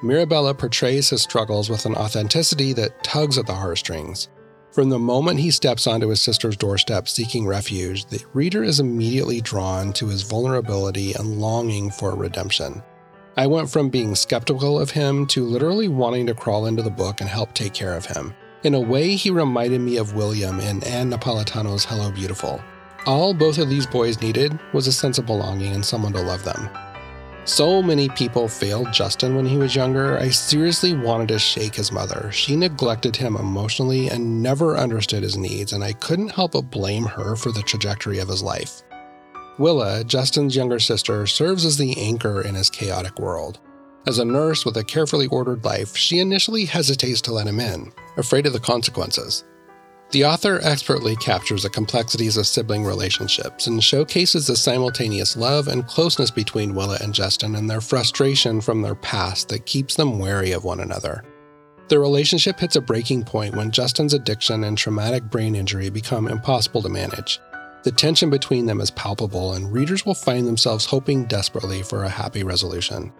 Mirabella 0.07 0.55
portrays 0.55 1.11
his 1.11 1.23
struggles 1.23 1.69
with 1.69 1.85
an 1.85 1.95
authenticity 1.95 2.73
that 2.75 3.03
tugs 3.03 3.38
at 3.38 3.47
the 3.47 3.55
heartstrings. 3.55 4.29
From 4.71 4.90
the 4.90 4.99
moment 4.99 5.40
he 5.40 5.51
steps 5.51 5.87
onto 5.87 6.09
his 6.09 6.21
sister's 6.21 6.57
doorstep 6.57 7.09
seeking 7.09 7.47
refuge, 7.47 8.05
the 8.07 8.23
reader 8.33 8.62
is 8.62 8.79
immediately 8.79 9.40
drawn 9.40 9.92
to 9.95 10.09
his 10.09 10.23
vulnerability 10.23 11.14
and 11.14 11.40
longing 11.40 11.90
for 11.90 12.14
redemption. 12.14 12.83
I 13.37 13.47
went 13.47 13.71
from 13.71 13.88
being 13.88 14.14
skeptical 14.14 14.79
of 14.79 14.90
him 14.90 15.27
to 15.29 15.45
literally 15.45 15.88
wanting 15.88 16.27
to 16.27 16.35
crawl 16.35 16.66
into 16.66 16.83
the 16.83 16.90
book 16.90 17.21
and 17.21 17.29
help 17.29 17.53
take 17.53 17.75
care 17.75 17.95
of 17.95 18.07
him. 18.07 18.35
In 18.62 18.75
a 18.75 18.81
way, 18.81 19.16
he 19.16 19.31
reminded 19.31 19.81
me 19.81 19.97
of 19.97 20.14
William 20.14 20.61
in 20.61 20.85
Ann 20.85 21.11
Napolitano's 21.11 21.85
Hello 21.85 22.11
Beautiful. 22.11 22.62
All 23.07 23.35
both 23.35 23.59
of 23.59 23.69
these 23.69 23.87
boys 23.87 24.21
needed 24.21 24.59
was 24.73 24.87
a 24.87 24.92
sense 24.92 25.19
of 25.19 25.27
belonging 25.27 25.73
and 25.73 25.85
someone 25.85 26.12
to 26.12 26.21
love 26.23 26.45
them. 26.45 26.69
So 27.46 27.80
many 27.80 28.09
people 28.09 28.48
failed 28.48 28.92
Justin 28.92 29.37
when 29.37 29.46
he 29.46 29.56
was 29.56 29.76
younger, 29.76 30.18
I 30.18 30.30
seriously 30.30 30.94
wanted 30.94 31.28
to 31.28 31.38
shake 31.38 31.76
his 31.76 31.92
mother. 31.92 32.28
She 32.32 32.56
neglected 32.56 33.14
him 33.14 33.37
emotionally 33.37 34.09
and 34.09 34.42
never 34.42 34.76
understood 34.76 35.22
his 35.22 35.37
needs, 35.37 35.72
and 35.72 35.85
I 35.85 35.92
couldn't 35.92 36.32
help 36.32 36.52
but 36.52 36.72
blame 36.72 37.04
her 37.04 37.37
for 37.37 37.52
the 37.52 37.62
trajectory 37.62 38.18
of 38.18 38.28
his 38.28 38.42
life. 38.42 38.82
Willa, 39.59 40.02
Justin's 40.02 40.56
younger 40.56 40.80
sister, 40.80 41.24
serves 41.24 41.64
as 41.64 41.76
the 41.76 41.96
anchor 41.96 42.42
in 42.42 42.56
his 42.56 42.68
chaotic 42.68 43.20
world. 43.20 43.61
As 44.09 44.18
a 44.18 44.24
nurse 44.24 44.64
with 44.64 44.76
a 44.76 44.85
carefully 44.85 45.28
ordered 45.28 45.64
life, 45.64 45.96
she 45.96 46.18
initially 46.18 46.64
hesitates 46.64 47.20
to 47.22 47.32
let 47.32 47.46
him 47.46 47.61
in, 47.61 47.92
afraid 48.16 48.46
of 48.46 48.54
the 48.54 48.61
consequences. 48.61 49.44
The 50.12 50.25
author 50.25 50.61
expertly 50.62 51.16
captures 51.16 51.64
the 51.64 51.71
complexities 51.71 52.37
of 52.37 52.47
sibling 52.47 52.85
relationships 52.85 53.66
and 53.66 53.83
showcases 53.83 54.47
the 54.47 54.57
simultaneous 54.57 55.37
love 55.37 55.66
and 55.66 55.87
closeness 55.87 56.31
between 56.31 56.77
Willa 56.77 56.99
and 57.01 57.12
Justin 57.12 57.57
and 57.57 57.69
their 57.69 57.81
frustration 57.81 58.61
from 58.61 58.83
their 58.83 58.95
past 58.95 59.49
that 59.49 59.66
keeps 59.66 59.97
them 59.97 60.21
wary 60.21 60.53
of 60.53 60.62
one 60.62 60.81
another. 60.81 61.25
The 61.88 61.99
relationship 61.99 62.59
hits 62.59 62.77
a 62.77 62.81
breaking 62.81 63.25
point 63.25 63.57
when 63.57 63.73
Justin's 63.73 64.14
addiction 64.14 64.64
and 64.64 64.79
traumatic 64.79 65.25
brain 65.25 65.57
injury 65.57 65.90
become 65.90 66.29
impossible 66.29 66.83
to 66.83 66.88
manage. 66.88 67.40
The 67.83 67.92
tension 67.92 68.31
between 68.31 68.66
them 68.66 68.81
is 68.81 68.90
palpable, 68.92 69.55
and 69.55 69.73
readers 69.73 70.07
will 70.07 70.14
find 70.14 70.47
themselves 70.47 70.87
hoping 70.87 71.27
desperately 71.27 71.83
for 71.83 72.05
a 72.05 72.09
happy 72.09 72.42
resolution. 72.42 73.12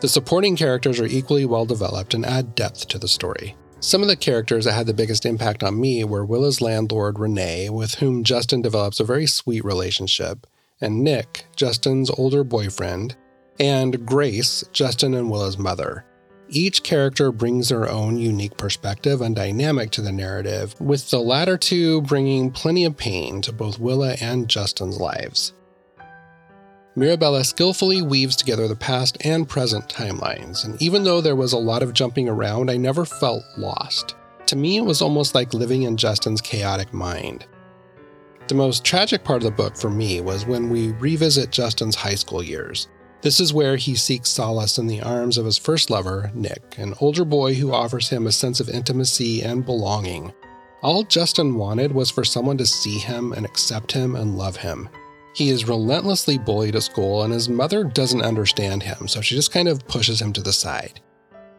The 0.00 0.08
supporting 0.08 0.56
characters 0.56 0.98
are 0.98 1.06
equally 1.06 1.44
well 1.44 1.64
developed 1.64 2.14
and 2.14 2.26
add 2.26 2.56
depth 2.56 2.88
to 2.88 2.98
the 2.98 3.06
story. 3.06 3.56
Some 3.82 4.00
of 4.00 4.06
the 4.06 4.14
characters 4.14 4.64
that 4.64 4.74
had 4.74 4.86
the 4.86 4.94
biggest 4.94 5.26
impact 5.26 5.64
on 5.64 5.80
me 5.80 6.04
were 6.04 6.24
Willa's 6.24 6.60
landlord, 6.60 7.18
Renee, 7.18 7.68
with 7.68 7.96
whom 7.96 8.22
Justin 8.22 8.62
develops 8.62 9.00
a 9.00 9.04
very 9.04 9.26
sweet 9.26 9.64
relationship, 9.64 10.46
and 10.80 11.02
Nick, 11.02 11.46
Justin's 11.56 12.08
older 12.08 12.44
boyfriend, 12.44 13.16
and 13.58 14.06
Grace, 14.06 14.62
Justin 14.72 15.14
and 15.14 15.28
Willa's 15.28 15.58
mother. 15.58 16.04
Each 16.48 16.84
character 16.84 17.32
brings 17.32 17.70
their 17.70 17.90
own 17.90 18.18
unique 18.18 18.56
perspective 18.56 19.20
and 19.20 19.34
dynamic 19.34 19.90
to 19.92 20.00
the 20.00 20.12
narrative, 20.12 20.80
with 20.80 21.10
the 21.10 21.18
latter 21.18 21.58
two 21.58 22.02
bringing 22.02 22.52
plenty 22.52 22.84
of 22.84 22.96
pain 22.96 23.42
to 23.42 23.52
both 23.52 23.80
Willa 23.80 24.14
and 24.20 24.48
Justin's 24.48 25.00
lives. 25.00 25.54
Mirabella 26.94 27.42
skillfully 27.42 28.02
weaves 28.02 28.36
together 28.36 28.68
the 28.68 28.76
past 28.76 29.16
and 29.22 29.48
present 29.48 29.88
timelines, 29.88 30.64
and 30.64 30.80
even 30.82 31.04
though 31.04 31.22
there 31.22 31.36
was 31.36 31.54
a 31.54 31.58
lot 31.58 31.82
of 31.82 31.94
jumping 31.94 32.28
around, 32.28 32.70
I 32.70 32.76
never 32.76 33.06
felt 33.06 33.44
lost. 33.56 34.14
To 34.46 34.56
me, 34.56 34.76
it 34.76 34.84
was 34.84 35.00
almost 35.00 35.34
like 35.34 35.54
living 35.54 35.82
in 35.82 35.96
Justin's 35.96 36.42
chaotic 36.42 36.92
mind. 36.92 37.46
The 38.48 38.54
most 38.54 38.84
tragic 38.84 39.24
part 39.24 39.38
of 39.38 39.44
the 39.44 39.62
book 39.62 39.76
for 39.76 39.88
me 39.88 40.20
was 40.20 40.44
when 40.44 40.68
we 40.68 40.92
revisit 40.92 41.50
Justin's 41.50 41.94
high 41.94 42.16
school 42.16 42.42
years. 42.42 42.88
This 43.22 43.40
is 43.40 43.54
where 43.54 43.76
he 43.76 43.94
seeks 43.94 44.28
solace 44.28 44.76
in 44.76 44.86
the 44.86 45.00
arms 45.00 45.38
of 45.38 45.46
his 45.46 45.56
first 45.56 45.88
lover, 45.88 46.30
Nick, 46.34 46.76
an 46.76 46.92
older 47.00 47.24
boy 47.24 47.54
who 47.54 47.72
offers 47.72 48.10
him 48.10 48.26
a 48.26 48.32
sense 48.32 48.60
of 48.60 48.68
intimacy 48.68 49.42
and 49.42 49.64
belonging. 49.64 50.34
All 50.82 51.04
Justin 51.04 51.54
wanted 51.54 51.92
was 51.92 52.10
for 52.10 52.24
someone 52.24 52.58
to 52.58 52.66
see 52.66 52.98
him 52.98 53.32
and 53.32 53.46
accept 53.46 53.92
him 53.92 54.16
and 54.16 54.36
love 54.36 54.56
him. 54.56 54.88
He 55.34 55.48
is 55.48 55.68
relentlessly 55.68 56.36
bullied 56.36 56.76
at 56.76 56.82
school, 56.82 57.22
and 57.22 57.32
his 57.32 57.48
mother 57.48 57.84
doesn't 57.84 58.22
understand 58.22 58.82
him, 58.82 59.08
so 59.08 59.20
she 59.20 59.34
just 59.34 59.52
kind 59.52 59.68
of 59.68 59.86
pushes 59.86 60.20
him 60.20 60.32
to 60.34 60.42
the 60.42 60.52
side. 60.52 61.00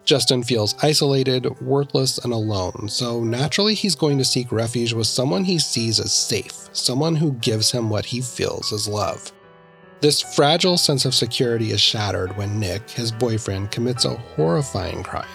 Justin 0.06 0.44
feels 0.44 0.76
isolated, 0.84 1.60
worthless, 1.62 2.18
and 2.18 2.34
alone, 2.34 2.88
so 2.90 3.24
naturally 3.24 3.74
he's 3.74 3.96
going 3.96 4.18
to 4.18 4.26
seek 4.26 4.52
refuge 4.52 4.94
with 4.94 5.08
someone 5.08 5.46
he 5.46 5.58
sees 5.58 6.00
as 6.00 6.14
safe, 6.14 6.70
someone 6.74 7.16
who 7.16 7.32
gives 7.34 7.72
him 7.72 7.90
what 7.90 8.06
he 8.06 8.22
feels 8.22 8.74
as 8.74 8.88
love. 8.88 9.32
This 10.02 10.22
fragile 10.22 10.78
sense 10.78 11.06
of 11.06 11.16
security 11.16 11.72
is 11.72 11.80
shattered 11.80 12.36
when 12.36 12.60
Nick, 12.60 12.90
his 12.90 13.12
boyfriend, 13.12 13.72
commits 13.72 14.04
a 14.04 14.18
horrifying 14.18 15.02
crime. 15.02 15.26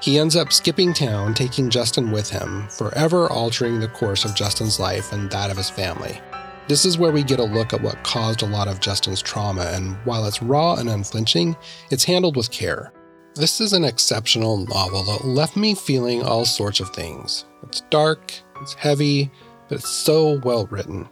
He 0.00 0.18
ends 0.18 0.36
up 0.36 0.52
skipping 0.52 0.94
town, 0.94 1.34
taking 1.34 1.68
Justin 1.68 2.12
with 2.12 2.30
him, 2.30 2.68
forever 2.68 3.28
altering 3.32 3.80
the 3.80 3.88
course 3.88 4.24
of 4.24 4.36
Justin's 4.36 4.78
life 4.78 5.12
and 5.12 5.28
that 5.30 5.50
of 5.50 5.56
his 5.56 5.70
family. 5.70 6.20
This 6.68 6.84
is 6.84 6.98
where 6.98 7.12
we 7.12 7.22
get 7.22 7.38
a 7.38 7.44
look 7.44 7.72
at 7.72 7.80
what 7.80 8.02
caused 8.02 8.42
a 8.42 8.46
lot 8.46 8.66
of 8.66 8.80
Justin's 8.80 9.22
trauma, 9.22 9.70
and 9.72 9.96
while 10.04 10.26
it's 10.26 10.42
raw 10.42 10.74
and 10.74 10.88
unflinching, 10.88 11.56
it's 11.92 12.02
handled 12.02 12.36
with 12.36 12.50
care. 12.50 12.92
This 13.36 13.60
is 13.60 13.72
an 13.72 13.84
exceptional 13.84 14.56
novel 14.66 15.04
that 15.04 15.24
left 15.24 15.56
me 15.56 15.76
feeling 15.76 16.24
all 16.24 16.44
sorts 16.44 16.80
of 16.80 16.90
things. 16.90 17.44
It's 17.62 17.82
dark, 17.82 18.32
it's 18.60 18.74
heavy, 18.74 19.30
but 19.68 19.78
it's 19.78 19.88
so 19.88 20.40
well 20.42 20.66
written. 20.66 21.08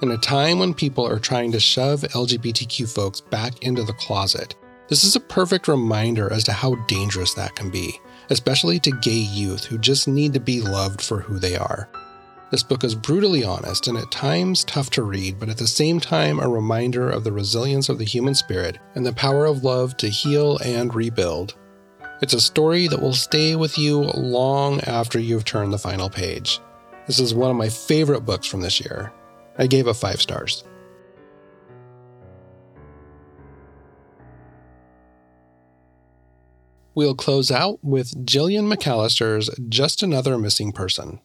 In 0.00 0.12
a 0.12 0.16
time 0.16 0.60
when 0.60 0.72
people 0.72 1.06
are 1.06 1.18
trying 1.18 1.52
to 1.52 1.60
shove 1.60 2.00
LGBTQ 2.00 2.90
folks 2.90 3.20
back 3.20 3.62
into 3.62 3.82
the 3.82 3.94
closet, 3.94 4.54
this 4.88 5.04
is 5.04 5.14
a 5.14 5.20
perfect 5.20 5.68
reminder 5.68 6.32
as 6.32 6.44
to 6.44 6.52
how 6.52 6.74
dangerous 6.86 7.34
that 7.34 7.54
can 7.54 7.70
be, 7.70 8.00
especially 8.30 8.78
to 8.80 8.98
gay 9.02 9.10
youth 9.10 9.64
who 9.64 9.76
just 9.76 10.08
need 10.08 10.32
to 10.32 10.40
be 10.40 10.62
loved 10.62 11.02
for 11.02 11.20
who 11.20 11.38
they 11.38 11.56
are. 11.56 11.90
This 12.48 12.62
book 12.62 12.84
is 12.84 12.94
brutally 12.94 13.42
honest 13.42 13.88
and 13.88 13.98
at 13.98 14.12
times 14.12 14.62
tough 14.62 14.88
to 14.90 15.02
read, 15.02 15.40
but 15.40 15.48
at 15.48 15.58
the 15.58 15.66
same 15.66 15.98
time 15.98 16.38
a 16.38 16.48
reminder 16.48 17.10
of 17.10 17.24
the 17.24 17.32
resilience 17.32 17.88
of 17.88 17.98
the 17.98 18.04
human 18.04 18.36
spirit 18.36 18.78
and 18.94 19.04
the 19.04 19.12
power 19.12 19.46
of 19.46 19.64
love 19.64 19.96
to 19.96 20.08
heal 20.08 20.56
and 20.58 20.94
rebuild. 20.94 21.56
It's 22.22 22.34
a 22.34 22.40
story 22.40 22.86
that 22.86 23.02
will 23.02 23.12
stay 23.12 23.56
with 23.56 23.76
you 23.76 23.98
long 23.98 24.80
after 24.82 25.18
you've 25.18 25.44
turned 25.44 25.72
the 25.72 25.78
final 25.78 26.08
page. 26.08 26.60
This 27.08 27.18
is 27.18 27.34
one 27.34 27.50
of 27.50 27.56
my 27.56 27.68
favorite 27.68 28.24
books 28.24 28.46
from 28.46 28.60
this 28.60 28.80
year. 28.80 29.12
I 29.58 29.66
gave 29.66 29.88
it 29.88 29.94
five 29.94 30.22
stars. 30.22 30.62
We'll 36.94 37.14
close 37.16 37.50
out 37.50 37.80
with 37.82 38.24
Gillian 38.24 38.70
McAllister's 38.70 39.50
Just 39.68 40.02
Another 40.02 40.38
Missing 40.38 40.72
Person. 40.72 41.20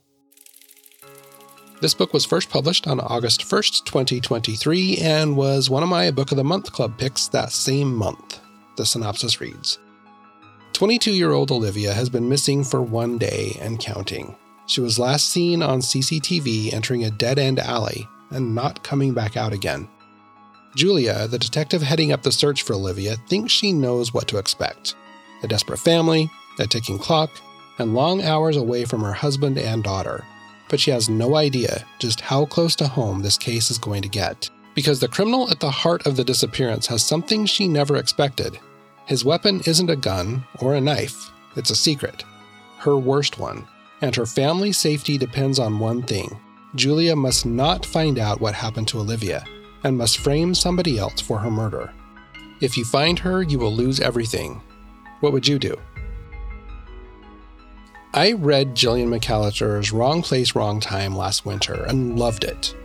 This 1.81 1.95
book 1.95 2.13
was 2.13 2.25
first 2.25 2.51
published 2.51 2.85
on 2.85 2.99
August 2.99 3.41
1st, 3.41 3.85
2023, 3.85 4.97
and 4.97 5.35
was 5.35 5.67
one 5.67 5.81
of 5.81 5.89
my 5.89 6.11
Book 6.11 6.29
of 6.29 6.37
the 6.37 6.43
Month 6.43 6.71
Club 6.71 6.95
picks 6.95 7.27
that 7.29 7.51
same 7.51 7.91
month. 7.95 8.39
The 8.77 8.85
synopsis 8.85 9.41
reads 9.41 9.79
22 10.73 11.11
year 11.11 11.31
old 11.31 11.49
Olivia 11.49 11.91
has 11.95 12.07
been 12.07 12.29
missing 12.29 12.63
for 12.63 12.83
one 12.83 13.17
day 13.17 13.57
and 13.59 13.79
counting. 13.79 14.35
She 14.67 14.79
was 14.79 14.99
last 14.99 15.29
seen 15.31 15.63
on 15.63 15.79
CCTV 15.79 16.71
entering 16.71 17.03
a 17.03 17.09
dead 17.09 17.39
end 17.39 17.57
alley 17.57 18.07
and 18.29 18.53
not 18.53 18.83
coming 18.83 19.15
back 19.15 19.35
out 19.35 19.51
again. 19.51 19.87
Julia, 20.75 21.27
the 21.27 21.39
detective 21.39 21.81
heading 21.81 22.11
up 22.11 22.21
the 22.21 22.31
search 22.31 22.61
for 22.61 22.73
Olivia, 22.73 23.15
thinks 23.27 23.51
she 23.51 23.73
knows 23.73 24.13
what 24.13 24.27
to 24.27 24.37
expect 24.37 24.93
a 25.41 25.47
desperate 25.47 25.79
family, 25.79 26.29
a 26.59 26.67
ticking 26.67 26.99
clock, 26.99 27.31
and 27.79 27.95
long 27.95 28.21
hours 28.21 28.55
away 28.55 28.85
from 28.85 29.01
her 29.01 29.13
husband 29.13 29.57
and 29.57 29.83
daughter 29.83 30.23
but 30.71 30.79
she 30.79 30.89
has 30.89 31.09
no 31.09 31.35
idea 31.35 31.85
just 31.99 32.21
how 32.21 32.45
close 32.45 32.75
to 32.77 32.87
home 32.87 33.21
this 33.21 33.37
case 33.37 33.69
is 33.69 33.77
going 33.77 34.01
to 34.01 34.07
get. 34.07 34.49
Because 34.73 35.01
the 35.01 35.07
criminal 35.09 35.51
at 35.51 35.59
the 35.59 35.69
heart 35.69 36.07
of 36.07 36.15
the 36.15 36.23
disappearance 36.23 36.87
has 36.87 37.05
something 37.05 37.45
she 37.45 37.67
never 37.67 37.97
expected. 37.97 38.57
His 39.05 39.25
weapon 39.25 39.61
isn't 39.67 39.89
a 39.89 39.97
gun 39.97 40.45
or 40.59 40.73
a 40.73 40.81
knife, 40.81 41.29
it's 41.57 41.71
a 41.71 41.75
secret. 41.75 42.23
Her 42.77 42.97
worst 42.97 43.37
one. 43.37 43.67
And 43.99 44.15
her 44.15 44.25
family's 44.25 44.77
safety 44.77 45.17
depends 45.17 45.59
on 45.59 45.77
one 45.77 46.01
thing 46.03 46.39
Julia 46.73 47.17
must 47.17 47.45
not 47.45 47.85
find 47.85 48.17
out 48.17 48.39
what 48.39 48.53
happened 48.53 48.87
to 48.87 48.99
Olivia, 48.99 49.43
and 49.83 49.97
must 49.97 50.19
frame 50.19 50.55
somebody 50.55 50.97
else 50.97 51.19
for 51.19 51.37
her 51.37 51.51
murder. 51.51 51.91
If 52.61 52.77
you 52.77 52.85
find 52.85 53.19
her, 53.19 53.43
you 53.43 53.59
will 53.59 53.73
lose 53.73 53.99
everything. 53.99 54.61
What 55.19 55.33
would 55.33 55.45
you 55.45 55.59
do? 55.59 55.75
I 58.13 58.33
read 58.33 58.75
Gillian 58.75 59.09
McAllister's 59.09 59.93
Wrong 59.93 60.21
Place, 60.21 60.53
Wrong 60.53 60.81
Time 60.81 61.15
last 61.15 61.45
winter 61.45 61.85
and 61.85 62.19
loved 62.19 62.43
it. 62.43 62.75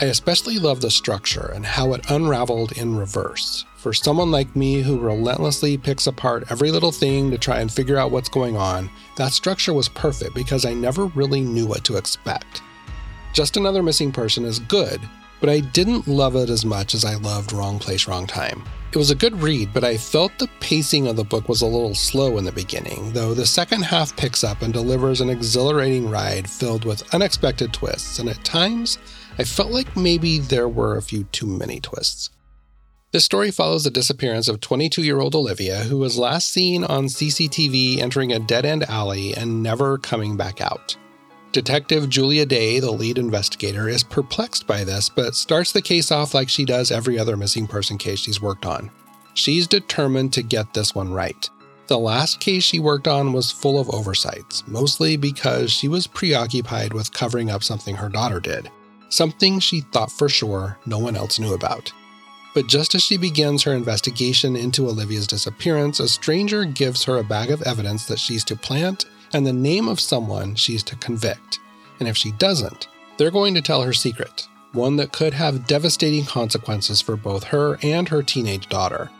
I 0.00 0.04
especially 0.04 0.60
love 0.60 0.80
the 0.80 0.88
structure 0.88 1.50
and 1.52 1.66
how 1.66 1.94
it 1.94 2.08
unraveled 2.08 2.70
in 2.78 2.96
reverse. 2.96 3.64
For 3.74 3.92
someone 3.92 4.30
like 4.30 4.54
me 4.54 4.80
who 4.80 5.00
relentlessly 5.00 5.76
picks 5.78 6.06
apart 6.06 6.52
every 6.52 6.70
little 6.70 6.92
thing 6.92 7.28
to 7.32 7.38
try 7.38 7.58
and 7.58 7.72
figure 7.72 7.96
out 7.96 8.12
what's 8.12 8.28
going 8.28 8.56
on, 8.56 8.88
that 9.16 9.32
structure 9.32 9.72
was 9.72 9.88
perfect 9.88 10.36
because 10.36 10.64
I 10.64 10.74
never 10.74 11.06
really 11.06 11.40
knew 11.40 11.66
what 11.66 11.82
to 11.82 11.96
expect. 11.96 12.62
Just 13.32 13.56
Another 13.56 13.82
Missing 13.82 14.12
Person 14.12 14.44
is 14.44 14.60
good, 14.60 15.00
but 15.40 15.48
I 15.48 15.58
didn't 15.58 16.06
love 16.06 16.36
it 16.36 16.50
as 16.50 16.64
much 16.64 16.94
as 16.94 17.04
I 17.04 17.16
loved 17.16 17.52
Wrong 17.52 17.80
Place, 17.80 18.06
Wrong 18.06 18.28
Time. 18.28 18.62
It 18.90 18.96
was 18.96 19.10
a 19.10 19.14
good 19.14 19.42
read, 19.42 19.74
but 19.74 19.84
I 19.84 19.98
felt 19.98 20.32
the 20.38 20.48
pacing 20.60 21.08
of 21.08 21.16
the 21.16 21.24
book 21.24 21.46
was 21.46 21.60
a 21.60 21.66
little 21.66 21.94
slow 21.94 22.38
in 22.38 22.44
the 22.44 22.52
beginning, 22.52 23.12
though 23.12 23.34
the 23.34 23.44
second 23.44 23.82
half 23.82 24.16
picks 24.16 24.42
up 24.42 24.62
and 24.62 24.72
delivers 24.72 25.20
an 25.20 25.28
exhilarating 25.28 26.08
ride 26.08 26.48
filled 26.48 26.86
with 26.86 27.14
unexpected 27.14 27.74
twists, 27.74 28.18
and 28.18 28.30
at 28.30 28.42
times, 28.44 28.96
I 29.38 29.44
felt 29.44 29.72
like 29.72 29.94
maybe 29.94 30.38
there 30.38 30.70
were 30.70 30.96
a 30.96 31.02
few 31.02 31.24
too 31.24 31.46
many 31.46 31.80
twists. 31.80 32.30
This 33.12 33.26
story 33.26 33.50
follows 33.50 33.84
the 33.84 33.90
disappearance 33.90 34.48
of 34.48 34.60
22 34.60 35.02
year 35.02 35.20
old 35.20 35.34
Olivia, 35.34 35.80
who 35.80 35.98
was 35.98 36.18
last 36.18 36.48
seen 36.48 36.82
on 36.82 37.08
CCTV 37.08 37.98
entering 37.98 38.32
a 38.32 38.38
dead 38.38 38.64
end 38.64 38.84
alley 38.84 39.34
and 39.34 39.62
never 39.62 39.98
coming 39.98 40.38
back 40.38 40.62
out. 40.62 40.96
Detective 41.50 42.10
Julia 42.10 42.44
Day, 42.44 42.78
the 42.78 42.90
lead 42.90 43.16
investigator, 43.16 43.88
is 43.88 44.04
perplexed 44.04 44.66
by 44.66 44.84
this, 44.84 45.08
but 45.08 45.34
starts 45.34 45.72
the 45.72 45.80
case 45.80 46.12
off 46.12 46.34
like 46.34 46.50
she 46.50 46.66
does 46.66 46.90
every 46.90 47.18
other 47.18 47.38
missing 47.38 47.66
person 47.66 47.96
case 47.96 48.18
she's 48.18 48.40
worked 48.40 48.66
on. 48.66 48.90
She's 49.32 49.66
determined 49.66 50.34
to 50.34 50.42
get 50.42 50.74
this 50.74 50.94
one 50.94 51.10
right. 51.10 51.48
The 51.86 51.98
last 51.98 52.38
case 52.38 52.64
she 52.64 52.80
worked 52.80 53.08
on 53.08 53.32
was 53.32 53.50
full 53.50 53.80
of 53.80 53.88
oversights, 53.88 54.62
mostly 54.66 55.16
because 55.16 55.72
she 55.72 55.88
was 55.88 56.06
preoccupied 56.06 56.92
with 56.92 57.14
covering 57.14 57.50
up 57.50 57.64
something 57.64 57.96
her 57.96 58.10
daughter 58.10 58.40
did, 58.40 58.70
something 59.08 59.58
she 59.58 59.80
thought 59.80 60.12
for 60.12 60.28
sure 60.28 60.76
no 60.84 60.98
one 60.98 61.16
else 61.16 61.38
knew 61.38 61.54
about. 61.54 61.90
But 62.52 62.66
just 62.66 62.94
as 62.94 63.02
she 63.02 63.16
begins 63.16 63.62
her 63.62 63.72
investigation 63.72 64.54
into 64.54 64.86
Olivia's 64.86 65.26
disappearance, 65.26 65.98
a 65.98 66.08
stranger 66.08 66.66
gives 66.66 67.04
her 67.04 67.16
a 67.16 67.24
bag 67.24 67.50
of 67.50 67.62
evidence 67.62 68.04
that 68.06 68.18
she's 68.18 68.44
to 68.44 68.56
plant 68.56 69.06
and 69.32 69.46
the 69.46 69.52
name 69.52 69.88
of 69.88 70.00
someone 70.00 70.54
she's 70.54 70.82
to 70.84 70.96
convict. 70.96 71.60
And 72.00 72.08
if 72.08 72.16
she 72.16 72.32
doesn't, 72.32 72.88
they're 73.16 73.30
going 73.30 73.54
to 73.54 73.62
tell 73.62 73.82
her 73.82 73.92
secret, 73.92 74.48
one 74.72 74.96
that 74.96 75.12
could 75.12 75.34
have 75.34 75.66
devastating 75.66 76.24
consequences 76.24 77.00
for 77.00 77.16
both 77.16 77.44
her 77.44 77.78
and 77.82 78.08
her 78.08 78.22
teenage 78.22 78.68
daughter. 78.68 79.10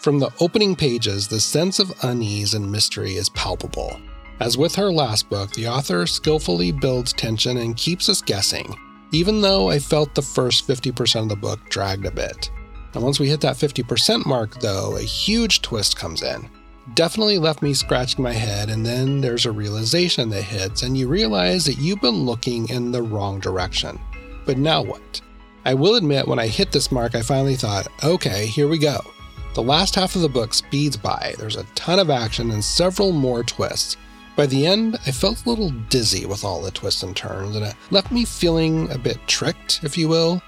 From 0.00 0.18
the 0.18 0.32
opening 0.40 0.74
pages, 0.74 1.28
the 1.28 1.40
sense 1.40 1.78
of 1.78 1.92
unease 2.02 2.54
and 2.54 2.70
mystery 2.70 3.14
is 3.14 3.28
palpable. 3.28 4.00
As 4.40 4.58
with 4.58 4.74
her 4.74 4.90
last 4.90 5.28
book, 5.30 5.52
the 5.52 5.68
author 5.68 6.06
skillfully 6.06 6.72
builds 6.72 7.12
tension 7.12 7.58
and 7.58 7.76
keeps 7.76 8.08
us 8.08 8.20
guessing, 8.20 8.74
even 9.12 9.40
though 9.40 9.70
I 9.70 9.78
felt 9.78 10.14
the 10.14 10.22
first 10.22 10.66
50% 10.66 11.22
of 11.22 11.28
the 11.28 11.36
book 11.36 11.60
dragged 11.68 12.06
a 12.06 12.10
bit. 12.10 12.50
And 12.94 13.02
once 13.02 13.20
we 13.20 13.28
hit 13.28 13.40
that 13.42 13.56
50% 13.56 14.26
mark, 14.26 14.60
though, 14.60 14.96
a 14.96 15.02
huge 15.02 15.62
twist 15.62 15.96
comes 15.96 16.22
in. 16.22 16.50
Definitely 16.94 17.38
left 17.38 17.62
me 17.62 17.74
scratching 17.74 18.24
my 18.24 18.32
head, 18.32 18.68
and 18.68 18.84
then 18.84 19.20
there's 19.20 19.46
a 19.46 19.52
realization 19.52 20.30
that 20.30 20.42
hits, 20.42 20.82
and 20.82 20.98
you 20.98 21.06
realize 21.06 21.64
that 21.64 21.78
you've 21.78 22.00
been 22.00 22.26
looking 22.26 22.68
in 22.68 22.90
the 22.90 23.02
wrong 23.02 23.38
direction. 23.38 24.00
But 24.44 24.58
now 24.58 24.82
what? 24.82 25.20
I 25.64 25.74
will 25.74 25.94
admit, 25.94 26.26
when 26.26 26.40
I 26.40 26.48
hit 26.48 26.72
this 26.72 26.90
mark, 26.90 27.14
I 27.14 27.22
finally 27.22 27.54
thought, 27.54 27.86
okay, 28.02 28.46
here 28.46 28.66
we 28.66 28.78
go. 28.78 28.98
The 29.54 29.62
last 29.62 29.94
half 29.94 30.16
of 30.16 30.22
the 30.22 30.28
book 30.28 30.52
speeds 30.52 30.96
by, 30.96 31.36
there's 31.38 31.56
a 31.56 31.64
ton 31.76 32.00
of 32.00 32.10
action 32.10 32.50
and 32.50 32.64
several 32.64 33.12
more 33.12 33.44
twists. 33.44 33.96
By 34.34 34.46
the 34.46 34.66
end, 34.66 34.98
I 35.06 35.12
felt 35.12 35.46
a 35.46 35.48
little 35.48 35.70
dizzy 35.88 36.26
with 36.26 36.42
all 36.42 36.62
the 36.62 36.72
twists 36.72 37.04
and 37.04 37.14
turns, 37.14 37.54
and 37.54 37.64
it 37.64 37.76
left 37.92 38.10
me 38.10 38.24
feeling 38.24 38.90
a 38.90 38.98
bit 38.98 39.18
tricked, 39.28 39.84
if 39.84 39.96
you 39.96 40.08
will. 40.08 40.42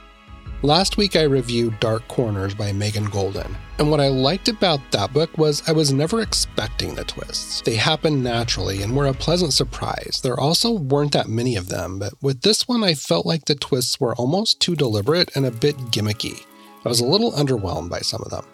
Last 0.63 0.97
week, 0.97 1.15
I 1.15 1.23
reviewed 1.23 1.79
Dark 1.79 2.09
Corners 2.09 2.55
by 2.55 2.73
Megan 2.73 3.07
Goldin, 3.07 3.55
and 3.79 3.91
what 3.91 4.01
I 4.01 4.09
liked 4.09 4.49
about 4.49 4.81
that 4.93 5.13
book 5.13 5.37
was 5.37 5.69
I 5.69 5.73
was 5.73 5.93
never 5.93 6.21
expecting 6.21 6.95
the 6.95 7.05
twists. 7.05 7.61
They 7.63 7.75
happened 7.75 8.23
naturally 8.23 8.83
and 8.83 8.95
were 8.95 9.07
a 9.07 9.15
pleasant 9.15 9.53
surprise. 9.53 10.21
There 10.23 10.39
also 10.39 10.73
weren't 10.73 11.13
that 11.13 11.29
many 11.29 11.57
of 11.57 11.69
them, 11.69 11.99
but 11.99 12.15
with 12.23 12.43
this 12.43 12.69
one, 12.69 12.85
I 12.85 12.95
felt 12.95 13.27
like 13.27 13.47
the 13.47 13.57
twists 13.57 13.99
were 13.99 14.15
almost 14.15 14.61
too 14.61 14.77
deliberate 14.77 15.37
and 15.37 15.45
a 15.45 15.51
bit 15.51 15.77
gimmicky. 15.91 16.45
I 16.85 16.89
was 16.89 17.01
a 17.01 17.07
little 17.07 17.33
underwhelmed 17.33 17.91
by 17.91 18.01
some 18.01 18.23
of 18.23 18.31
them. 18.31 18.45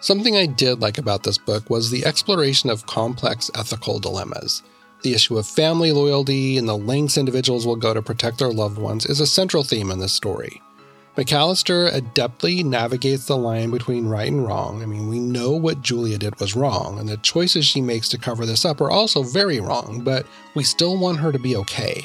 Something 0.00 0.36
I 0.36 0.46
did 0.46 0.80
like 0.80 0.98
about 0.98 1.22
this 1.22 1.38
book 1.38 1.70
was 1.70 1.90
the 1.90 2.04
exploration 2.04 2.68
of 2.68 2.86
complex 2.86 3.50
ethical 3.54 3.98
dilemmas. 3.98 4.62
The 5.02 5.14
issue 5.14 5.38
of 5.38 5.46
family 5.46 5.92
loyalty 5.92 6.58
and 6.58 6.68
the 6.68 6.76
lengths 6.76 7.16
individuals 7.16 7.66
will 7.66 7.76
go 7.76 7.94
to 7.94 8.02
protect 8.02 8.38
their 8.38 8.52
loved 8.52 8.78
ones 8.78 9.06
is 9.06 9.20
a 9.20 9.26
central 9.26 9.62
theme 9.62 9.90
in 9.90 10.00
this 10.00 10.12
story. 10.12 10.60
McAllister 11.16 11.90
adeptly 11.90 12.62
navigates 12.62 13.24
the 13.24 13.38
line 13.38 13.70
between 13.70 14.06
right 14.06 14.28
and 14.30 14.46
wrong. 14.46 14.82
I 14.82 14.86
mean, 14.86 15.08
we 15.08 15.18
know 15.18 15.52
what 15.52 15.80
Julia 15.80 16.18
did 16.18 16.38
was 16.38 16.54
wrong, 16.54 16.98
and 16.98 17.08
the 17.08 17.16
choices 17.16 17.64
she 17.64 17.80
makes 17.80 18.10
to 18.10 18.18
cover 18.18 18.44
this 18.44 18.66
up 18.66 18.82
are 18.82 18.90
also 18.90 19.22
very 19.22 19.58
wrong, 19.58 20.02
but 20.04 20.26
we 20.54 20.62
still 20.62 20.98
want 20.98 21.20
her 21.20 21.32
to 21.32 21.38
be 21.38 21.56
okay. 21.56 22.02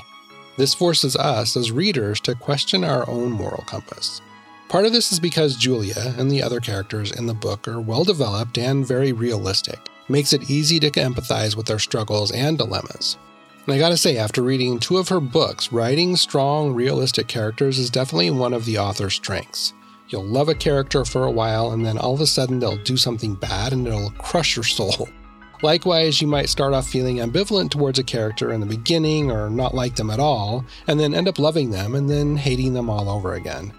This 0.55 0.73
forces 0.73 1.17
us 1.17 1.57
as 1.57 1.73
readers 1.73 2.21
to 2.21 2.35
question 2.35 2.85
our 2.85 3.07
own 3.09 3.31
moral 3.31 3.65
compass. 3.67 4.21
Part 4.69 4.85
of 4.85 4.93
this 4.93 5.11
is 5.11 5.19
because 5.19 5.57
Julia 5.57 6.15
and 6.17 6.31
the 6.31 6.41
other 6.41 6.61
characters 6.61 7.11
in 7.11 7.25
the 7.25 7.33
book 7.33 7.67
are 7.67 7.81
well 7.81 8.05
developed 8.05 8.57
and 8.57 8.87
very 8.87 9.11
realistic. 9.11 9.89
makes 10.11 10.33
it 10.33 10.49
easy 10.49 10.79
to 10.79 10.91
empathize 10.91 11.55
with 11.55 11.65
their 11.65 11.79
struggles 11.79 12.31
and 12.31 12.57
dilemmas. 12.57 13.17
And 13.65 13.75
I 13.75 13.77
gotta 13.77 13.97
say, 13.97 14.17
after 14.17 14.41
reading 14.41 14.79
two 14.79 14.97
of 14.97 15.09
her 15.09 15.19
books, 15.19 15.71
writing 15.71 16.15
strong, 16.15 16.73
realistic 16.73 17.27
characters 17.27 17.77
is 17.77 17.91
definitely 17.91 18.31
one 18.31 18.53
of 18.53 18.65
the 18.65 18.79
author's 18.79 19.13
strengths. 19.13 19.73
You'll 20.09 20.25
love 20.25 20.49
a 20.49 20.55
character 20.55 21.05
for 21.05 21.25
a 21.25 21.31
while, 21.31 21.71
and 21.71 21.85
then 21.85 21.97
all 21.97 22.13
of 22.13 22.21
a 22.21 22.27
sudden 22.27 22.59
they'll 22.59 22.83
do 22.83 22.97
something 22.97 23.35
bad 23.35 23.71
and 23.71 23.87
it'll 23.87 24.11
crush 24.11 24.55
your 24.55 24.63
soul. 24.63 25.07
Likewise, 25.61 26.19
you 26.21 26.27
might 26.27 26.49
start 26.49 26.73
off 26.73 26.87
feeling 26.87 27.17
ambivalent 27.17 27.69
towards 27.69 27.99
a 27.99 28.03
character 28.03 28.51
in 28.51 28.59
the 28.59 28.65
beginning 28.65 29.29
or 29.29 29.47
not 29.47 29.75
like 29.75 29.95
them 29.95 30.09
at 30.09 30.19
all, 30.19 30.65
and 30.87 30.99
then 30.99 31.13
end 31.13 31.27
up 31.27 31.37
loving 31.37 31.69
them 31.69 31.93
and 31.93 32.09
then 32.09 32.35
hating 32.35 32.73
them 32.73 32.89
all 32.89 33.07
over 33.07 33.35
again. 33.35 33.71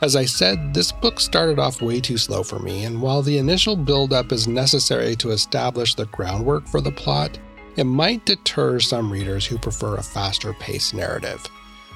As 0.00 0.16
I 0.16 0.24
said, 0.24 0.74
this 0.74 0.90
book 0.90 1.20
started 1.20 1.60
off 1.60 1.80
way 1.80 2.00
too 2.00 2.18
slow 2.18 2.42
for 2.42 2.58
me, 2.58 2.84
and 2.84 3.00
while 3.00 3.22
the 3.22 3.38
initial 3.38 3.76
build 3.76 4.12
up 4.12 4.32
is 4.32 4.48
necessary 4.48 5.14
to 5.16 5.30
establish 5.30 5.94
the 5.94 6.06
groundwork 6.06 6.66
for 6.66 6.80
the 6.80 6.90
plot, 6.90 7.38
it 7.76 7.84
might 7.84 8.24
deter 8.24 8.80
some 8.80 9.10
readers 9.10 9.46
who 9.46 9.58
prefer 9.58 9.96
a 9.96 10.02
faster 10.02 10.52
paced 10.54 10.94
narrative. 10.94 11.46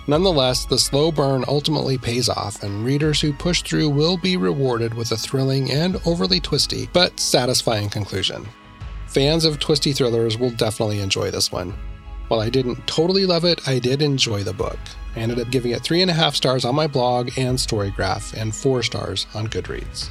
Nonetheless, 0.06 0.64
the 0.64 0.78
slow 0.78 1.12
burn 1.12 1.44
ultimately 1.46 1.98
pays 1.98 2.30
off, 2.30 2.62
and 2.62 2.84
readers 2.84 3.20
who 3.20 3.32
push 3.32 3.62
through 3.62 3.90
will 3.90 4.16
be 4.16 4.38
rewarded 4.38 4.94
with 4.94 5.12
a 5.12 5.16
thrilling 5.16 5.70
and 5.70 6.00
overly 6.06 6.40
twisty, 6.40 6.88
but 6.94 7.20
satisfying 7.20 7.90
conclusion. 7.90 8.48
Fans 9.06 9.44
of 9.44 9.58
twisty 9.58 9.92
thrillers 9.92 10.38
will 10.38 10.50
definitely 10.50 11.00
enjoy 11.00 11.30
this 11.30 11.52
one. 11.52 11.74
While 12.28 12.40
I 12.40 12.48
didn't 12.48 12.86
totally 12.86 13.26
love 13.26 13.44
it, 13.44 13.66
I 13.68 13.78
did 13.78 14.00
enjoy 14.00 14.42
the 14.42 14.52
book. 14.52 14.78
I 15.14 15.20
ended 15.20 15.40
up 15.40 15.50
giving 15.50 15.72
it 15.72 15.82
three 15.82 16.02
and 16.02 16.10
a 16.10 16.14
half 16.14 16.34
stars 16.34 16.64
on 16.64 16.74
my 16.74 16.86
blog 16.86 17.30
and 17.36 17.58
Storygraph, 17.58 18.34
and 18.34 18.54
four 18.54 18.82
stars 18.82 19.26
on 19.34 19.46
Goodreads. 19.46 20.10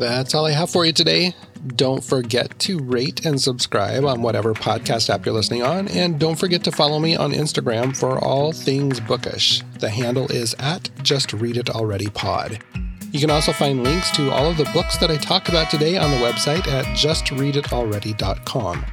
That's 0.00 0.34
all 0.34 0.46
I 0.46 0.52
have 0.52 0.70
for 0.70 0.86
you 0.86 0.92
today. 0.92 1.34
Don't 1.76 2.02
forget 2.02 2.58
to 2.60 2.78
rate 2.78 3.26
and 3.26 3.38
subscribe 3.38 4.06
on 4.06 4.22
whatever 4.22 4.54
podcast 4.54 5.10
app 5.10 5.26
you're 5.26 5.34
listening 5.34 5.62
on, 5.62 5.88
and 5.88 6.18
don't 6.18 6.38
forget 6.38 6.64
to 6.64 6.72
follow 6.72 6.98
me 6.98 7.16
on 7.16 7.32
Instagram 7.32 7.94
for 7.94 8.18
all 8.18 8.52
things 8.52 8.98
bookish. 8.98 9.62
The 9.78 9.90
handle 9.90 10.32
is 10.32 10.54
at 10.58 10.88
Just 11.02 11.34
Read 11.34 11.58
It 11.58 11.68
Already 11.68 12.08
Pod. 12.08 12.64
You 13.12 13.20
can 13.20 13.30
also 13.30 13.52
find 13.52 13.84
links 13.84 14.10
to 14.12 14.30
all 14.30 14.50
of 14.50 14.56
the 14.56 14.70
books 14.72 14.96
that 14.98 15.10
I 15.10 15.18
talked 15.18 15.50
about 15.50 15.70
today 15.70 15.98
on 15.98 16.10
the 16.10 16.16
website 16.16 16.66
at 16.66 16.86
justreaditalready.com. 16.96 18.86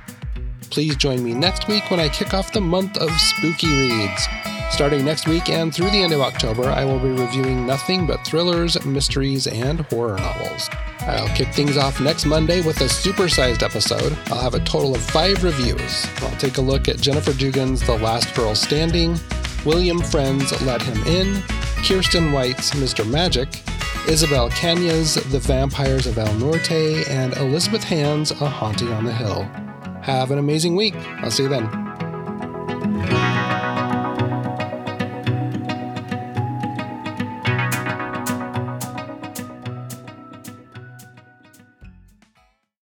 Please 0.70 0.98
join 0.98 1.24
me 1.24 1.34
next 1.34 1.70
week 1.70 1.90
when 1.90 2.02
I 2.02 2.10
kick 2.10 2.34
off 2.34 2.52
the 2.52 2.60
month 2.60 2.98
of 2.98 3.10
spooky 3.12 3.68
reads. 3.68 4.28
Starting 4.70 5.04
next 5.04 5.28
week 5.28 5.50
and 5.50 5.74
through 5.74 5.90
the 5.90 6.02
end 6.02 6.14
of 6.14 6.22
October, 6.22 6.70
I 6.70 6.86
will 6.86 7.00
be 7.00 7.10
reviewing 7.10 7.66
nothing 7.66 8.06
but 8.06 8.24
thrillers, 8.26 8.84
mysteries, 8.86 9.48
and 9.48 9.80
horror 9.82 10.18
novels. 10.18 10.70
I'll 11.02 11.34
kick 11.36 11.48
things 11.54 11.78
off 11.78 12.00
next 12.00 12.26
Monday 12.26 12.62
with 12.62 12.82
a 12.82 12.86
supersized 12.86 13.64
episode. 13.64 14.16
I'll 14.28 14.42
have 14.42 14.54
a 14.54 14.60
total 14.60 14.94
of 14.94 15.02
five 15.02 15.44
reviews. 15.44 16.06
I'll 16.18 16.38
take 16.38 16.58
a 16.58 16.62
look 16.62 16.88
at 16.88 16.98
Jennifer 16.98 17.34
Dugan's 17.34 17.82
The 17.82 17.98
Last 17.98 18.36
Girl 18.36 18.54
Standing, 18.54 19.18
William 19.66 20.00
Friend's 20.00 20.52
Let 20.64 20.82
Him 20.82 20.98
In, 21.08 21.36
Kiersten 21.82 22.32
White's 22.32 22.72
Mr. 22.72 23.10
Magic, 23.10 23.48
Isabel 24.08 24.50
Caña's 24.50 25.16
The 25.32 25.40
Vampires 25.40 26.06
of 26.06 26.18
El 26.18 26.34
Norte, 26.36 27.08
and 27.10 27.36
Elizabeth 27.38 27.84
Hand's 27.84 28.32
A 28.32 28.48
Haunting 28.48 28.92
on 28.92 29.06
the 29.06 29.14
Hill. 29.14 29.44
Have 30.02 30.32
an 30.32 30.38
amazing 30.38 30.76
week. 30.76 30.96
I'll 31.22 31.32
see 31.32 31.44
you 31.44 31.50
then. 31.50 33.27